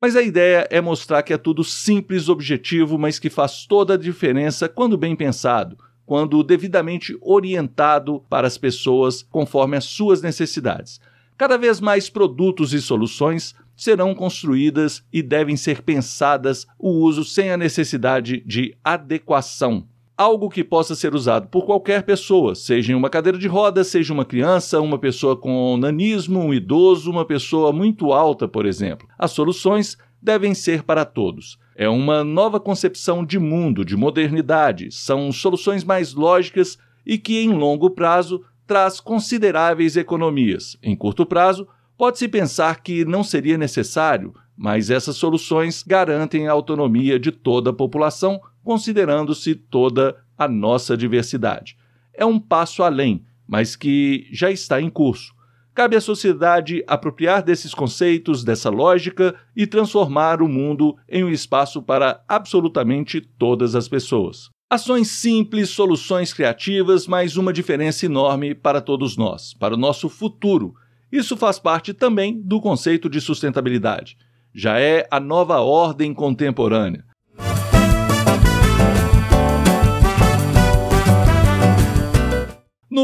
Mas 0.00 0.14
a 0.14 0.22
ideia 0.22 0.66
é 0.70 0.80
mostrar 0.80 1.24
que 1.24 1.32
é 1.32 1.38
tudo 1.38 1.64
simples, 1.64 2.28
objetivo, 2.28 2.96
mas 2.96 3.18
que 3.18 3.28
faz 3.28 3.66
toda 3.66 3.94
a 3.94 3.98
diferença 3.98 4.68
quando 4.68 4.96
bem 4.96 5.16
pensado, 5.16 5.76
quando 6.06 6.42
devidamente 6.44 7.18
orientado 7.20 8.24
para 8.30 8.46
as 8.46 8.56
pessoas 8.56 9.26
conforme 9.28 9.76
as 9.76 9.84
suas 9.84 10.22
necessidades. 10.22 11.00
Cada 11.36 11.58
vez 11.58 11.80
mais 11.80 12.08
produtos 12.08 12.72
e 12.72 12.80
soluções 12.80 13.56
serão 13.76 14.14
construídas 14.14 15.04
e 15.12 15.20
devem 15.20 15.56
ser 15.56 15.82
pensadas 15.82 16.66
o 16.78 16.90
uso 16.90 17.24
sem 17.24 17.50
a 17.50 17.56
necessidade 17.56 18.40
de 18.46 18.76
adequação. 18.84 19.86
Algo 20.18 20.50
que 20.50 20.64
possa 20.64 20.96
ser 20.96 21.14
usado 21.14 21.46
por 21.46 21.64
qualquer 21.64 22.02
pessoa, 22.02 22.56
seja 22.56 22.92
em 22.92 22.96
uma 22.96 23.08
cadeira 23.08 23.38
de 23.38 23.46
rodas, 23.46 23.86
seja 23.86 24.12
uma 24.12 24.24
criança, 24.24 24.80
uma 24.80 24.98
pessoa 24.98 25.36
com 25.36 25.76
nanismo, 25.76 26.40
um 26.40 26.52
idoso, 26.52 27.08
uma 27.08 27.24
pessoa 27.24 27.72
muito 27.72 28.12
alta, 28.12 28.48
por 28.48 28.66
exemplo. 28.66 29.06
As 29.16 29.30
soluções 29.30 29.96
devem 30.20 30.54
ser 30.54 30.82
para 30.82 31.04
todos. 31.04 31.56
É 31.76 31.88
uma 31.88 32.24
nova 32.24 32.58
concepção 32.58 33.24
de 33.24 33.38
mundo, 33.38 33.84
de 33.84 33.96
modernidade. 33.96 34.90
São 34.90 35.30
soluções 35.30 35.84
mais 35.84 36.12
lógicas 36.14 36.76
e 37.06 37.16
que, 37.16 37.38
em 37.38 37.50
longo 37.50 37.88
prazo, 37.90 38.42
traz 38.66 38.98
consideráveis 38.98 39.96
economias. 39.96 40.76
Em 40.82 40.96
curto 40.96 41.24
prazo, 41.24 41.68
Pode-se 41.98 42.28
pensar 42.28 42.80
que 42.80 43.04
não 43.04 43.24
seria 43.24 43.58
necessário, 43.58 44.32
mas 44.56 44.88
essas 44.88 45.16
soluções 45.16 45.82
garantem 45.82 46.46
a 46.46 46.52
autonomia 46.52 47.18
de 47.18 47.32
toda 47.32 47.70
a 47.70 47.72
população, 47.72 48.40
considerando-se 48.68 49.54
toda 49.54 50.14
a 50.36 50.46
nossa 50.46 50.94
diversidade. 50.94 51.74
É 52.12 52.26
um 52.26 52.38
passo 52.38 52.82
além, 52.82 53.24
mas 53.46 53.74
que 53.74 54.28
já 54.30 54.50
está 54.50 54.78
em 54.78 54.90
curso. 54.90 55.32
Cabe 55.74 55.96
à 55.96 56.02
sociedade 56.02 56.84
apropriar 56.86 57.42
desses 57.42 57.72
conceitos, 57.72 58.44
dessa 58.44 58.68
lógica 58.68 59.34
e 59.56 59.66
transformar 59.66 60.42
o 60.42 60.46
mundo 60.46 60.98
em 61.08 61.24
um 61.24 61.30
espaço 61.30 61.80
para 61.80 62.22
absolutamente 62.28 63.22
todas 63.38 63.74
as 63.74 63.88
pessoas. 63.88 64.50
Ações 64.68 65.08
simples, 65.08 65.70
soluções 65.70 66.34
criativas, 66.34 67.06
mas 67.06 67.38
uma 67.38 67.54
diferença 67.54 68.04
enorme 68.04 68.54
para 68.54 68.82
todos 68.82 69.16
nós, 69.16 69.54
para 69.54 69.72
o 69.72 69.78
nosso 69.78 70.10
futuro 70.10 70.74
isso 71.10 71.38
faz 71.38 71.58
parte 71.58 71.94
também 71.94 72.38
do 72.38 72.60
conceito 72.60 73.08
de 73.08 73.18
sustentabilidade. 73.18 74.18
Já 74.54 74.78
é 74.78 75.08
a 75.10 75.18
nova 75.18 75.58
ordem 75.60 76.12
contemporânea. 76.12 77.07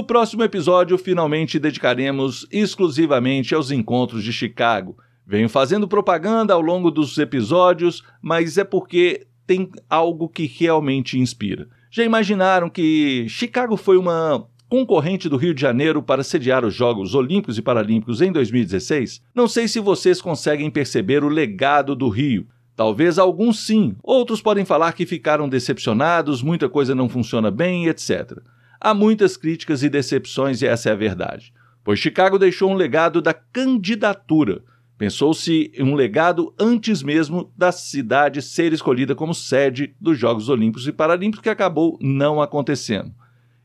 No 0.05 0.07
próximo 0.07 0.43
episódio, 0.43 0.99
finalmente 0.99 1.59
dedicaremos 1.59 2.47
exclusivamente 2.53 3.55
aos 3.55 3.71
encontros 3.71 4.23
de 4.23 4.35
Chicago. 4.35 4.99
Venho 5.27 5.49
fazendo 5.49 5.89
propaganda 5.89 6.53
ao 6.53 6.61
longo 6.61 6.91
dos 6.91 7.17
episódios, 7.17 8.03
mas 8.21 8.59
é 8.59 8.65
porque 8.65 9.27
tem 9.47 9.71
algo 9.89 10.29
que 10.29 10.45
realmente 10.45 11.19
inspira. 11.19 11.69
Já 11.91 12.05
imaginaram 12.05 12.69
que 12.69 13.25
Chicago 13.31 13.79
foi 13.79 13.97
uma 13.97 14.47
concorrente 14.69 15.27
do 15.27 15.39
Rio 15.39 15.55
de 15.55 15.63
Janeiro 15.63 16.03
para 16.03 16.23
sediar 16.23 16.67
os 16.67 16.75
Jogos 16.75 17.15
Olímpicos 17.15 17.57
e 17.57 17.63
Paralímpicos 17.63 18.21
em 18.21 18.31
2016, 18.31 19.23
não 19.35 19.49
sei 19.49 19.67
se 19.67 19.81
vocês 19.81 20.21
conseguem 20.21 20.71
perceber 20.71 21.25
o 21.25 21.29
legado 21.31 21.97
do 21.97 22.11
Rio. 22.11 22.47
Talvez 22.77 23.19
alguns 23.19 23.65
sim, 23.65 23.97
outros 24.03 24.43
podem 24.43 24.67
falar 24.67 24.93
que 24.93 25.07
ficaram 25.07 25.49
decepcionados, 25.49 26.43
muita 26.43 26.69
coisa 26.69 26.95
não 26.95 27.09
funciona 27.09 27.51
bem, 27.51 27.87
etc. 27.87 28.39
Há 28.85 28.93
muitas 28.93 29.35
críticas 29.35 29.83
e 29.83 29.89
decepções 29.89 30.61
e 30.61 30.67
essa 30.67 30.91
é 30.91 30.93
a 30.93 30.95
verdade. 30.95 31.55
Pois 31.83 31.99
Chicago 31.99 32.39
deixou 32.39 32.71
um 32.71 32.75
legado 32.75 33.23
da 33.23 33.33
candidatura. 33.33 34.63
Pensou-se 34.99 35.73
em 35.75 35.83
um 35.83 35.95
legado 35.95 36.55
antes 36.61 37.03
mesmo 37.03 37.51
da 37.57 37.73
cidade 37.73 38.43
ser 38.43 38.75
escolhida 38.75 39.15
como 39.15 39.33
sede 39.33 39.97
dos 39.99 40.19
Jogos 40.19 40.51
Olímpicos 40.51 40.87
e 40.87 40.93
Paralímpicos, 40.93 41.43
que 41.43 41.49
acabou 41.49 41.99
não 41.99 42.43
acontecendo. 42.43 43.11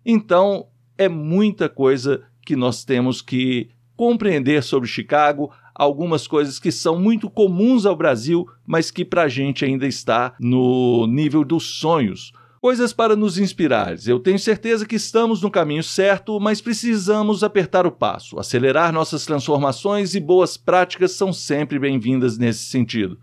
Então, 0.06 0.68
é 0.98 1.10
muita 1.10 1.68
coisa 1.68 2.24
que 2.46 2.56
nós 2.56 2.86
temos 2.86 3.22
que 3.22 3.72
compreender 3.98 4.64
sobre 4.64 4.88
Chicago, 4.88 5.52
algumas 5.76 6.28
coisas 6.28 6.60
que 6.60 6.72
são 6.72 6.98
muito 6.98 7.30
comuns 7.30 7.86
ao 7.86 7.94
Brasil, 7.94 8.48
mas 8.66 8.90
que 8.90 9.04
para 9.04 9.24
a 9.24 9.28
gente 9.28 9.66
ainda 9.66 9.86
está 9.86 10.34
no 10.40 11.06
nível 11.08 11.44
dos 11.44 11.66
sonhos. 11.78 12.32
Coisas 12.62 12.92
para 12.92 13.16
nos 13.16 13.38
inspirar. 13.38 13.96
Eu 14.06 14.20
tenho 14.20 14.38
certeza 14.38 14.86
que 14.86 14.98
estamos 14.98 15.42
no 15.42 15.50
caminho 15.50 15.82
certo, 15.82 16.38
mas 16.42 16.60
precisamos 16.60 17.42
apertar 17.42 17.88
o 17.88 17.92
passo, 17.92 18.38
acelerar 18.38 18.92
nossas 18.92 19.26
transformações 19.26 20.14
e 20.14 20.20
boas 20.20 20.58
práticas 20.58 21.14
são 21.14 21.32
sempre 21.32 21.80
bem-vindas 21.80 22.38
nesse 22.38 22.66
sentido. 22.66 23.18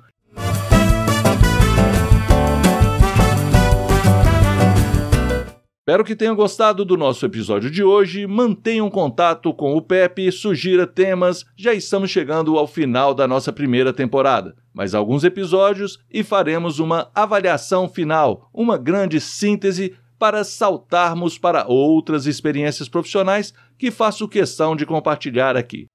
Espero 5.88 6.02
que 6.02 6.16
tenham 6.16 6.34
gostado 6.34 6.84
do 6.84 6.96
nosso 6.96 7.24
episódio 7.24 7.70
de 7.70 7.84
hoje. 7.84 8.26
Mantenham 8.26 8.90
contato 8.90 9.54
com 9.54 9.76
o 9.76 9.80
Pepe, 9.80 10.32
sugira 10.32 10.84
temas. 10.84 11.44
Já 11.56 11.72
estamos 11.74 12.10
chegando 12.10 12.58
ao 12.58 12.66
final 12.66 13.14
da 13.14 13.28
nossa 13.28 13.52
primeira 13.52 13.92
temporada. 13.92 14.56
Mais 14.74 14.96
alguns 14.96 15.22
episódios 15.22 16.00
e 16.10 16.24
faremos 16.24 16.80
uma 16.80 17.08
avaliação 17.14 17.88
final, 17.88 18.50
uma 18.52 18.76
grande 18.76 19.20
síntese 19.20 19.94
para 20.18 20.42
saltarmos 20.42 21.38
para 21.38 21.68
outras 21.68 22.26
experiências 22.26 22.88
profissionais 22.88 23.54
que 23.78 23.92
faço 23.92 24.26
questão 24.26 24.74
de 24.74 24.84
compartilhar 24.84 25.56
aqui. 25.56 25.86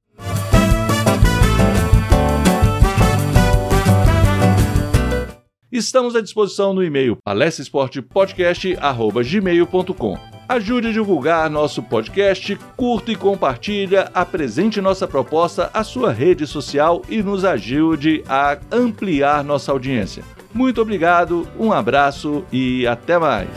Estamos 5.71 6.17
à 6.17 6.21
disposição 6.21 6.73
no 6.73 6.83
e-mail 6.83 7.15
palestraesportepodcast.gmail.com. 7.23 10.17
Ajude 10.49 10.89
a 10.89 10.91
divulgar 10.91 11.49
nosso 11.49 11.81
podcast, 11.81 12.57
curta 12.75 13.13
e 13.13 13.15
compartilha, 13.15 14.11
apresente 14.13 14.81
nossa 14.81 15.07
proposta 15.07 15.71
à 15.73 15.81
sua 15.81 16.11
rede 16.11 16.45
social 16.45 17.01
e 17.07 17.23
nos 17.23 17.45
ajude 17.45 18.21
a 18.27 18.57
ampliar 18.69 19.45
nossa 19.45 19.71
audiência. 19.71 20.25
Muito 20.53 20.81
obrigado, 20.81 21.47
um 21.57 21.71
abraço 21.71 22.43
e 22.51 22.85
até 22.85 23.17
mais! 23.17 23.47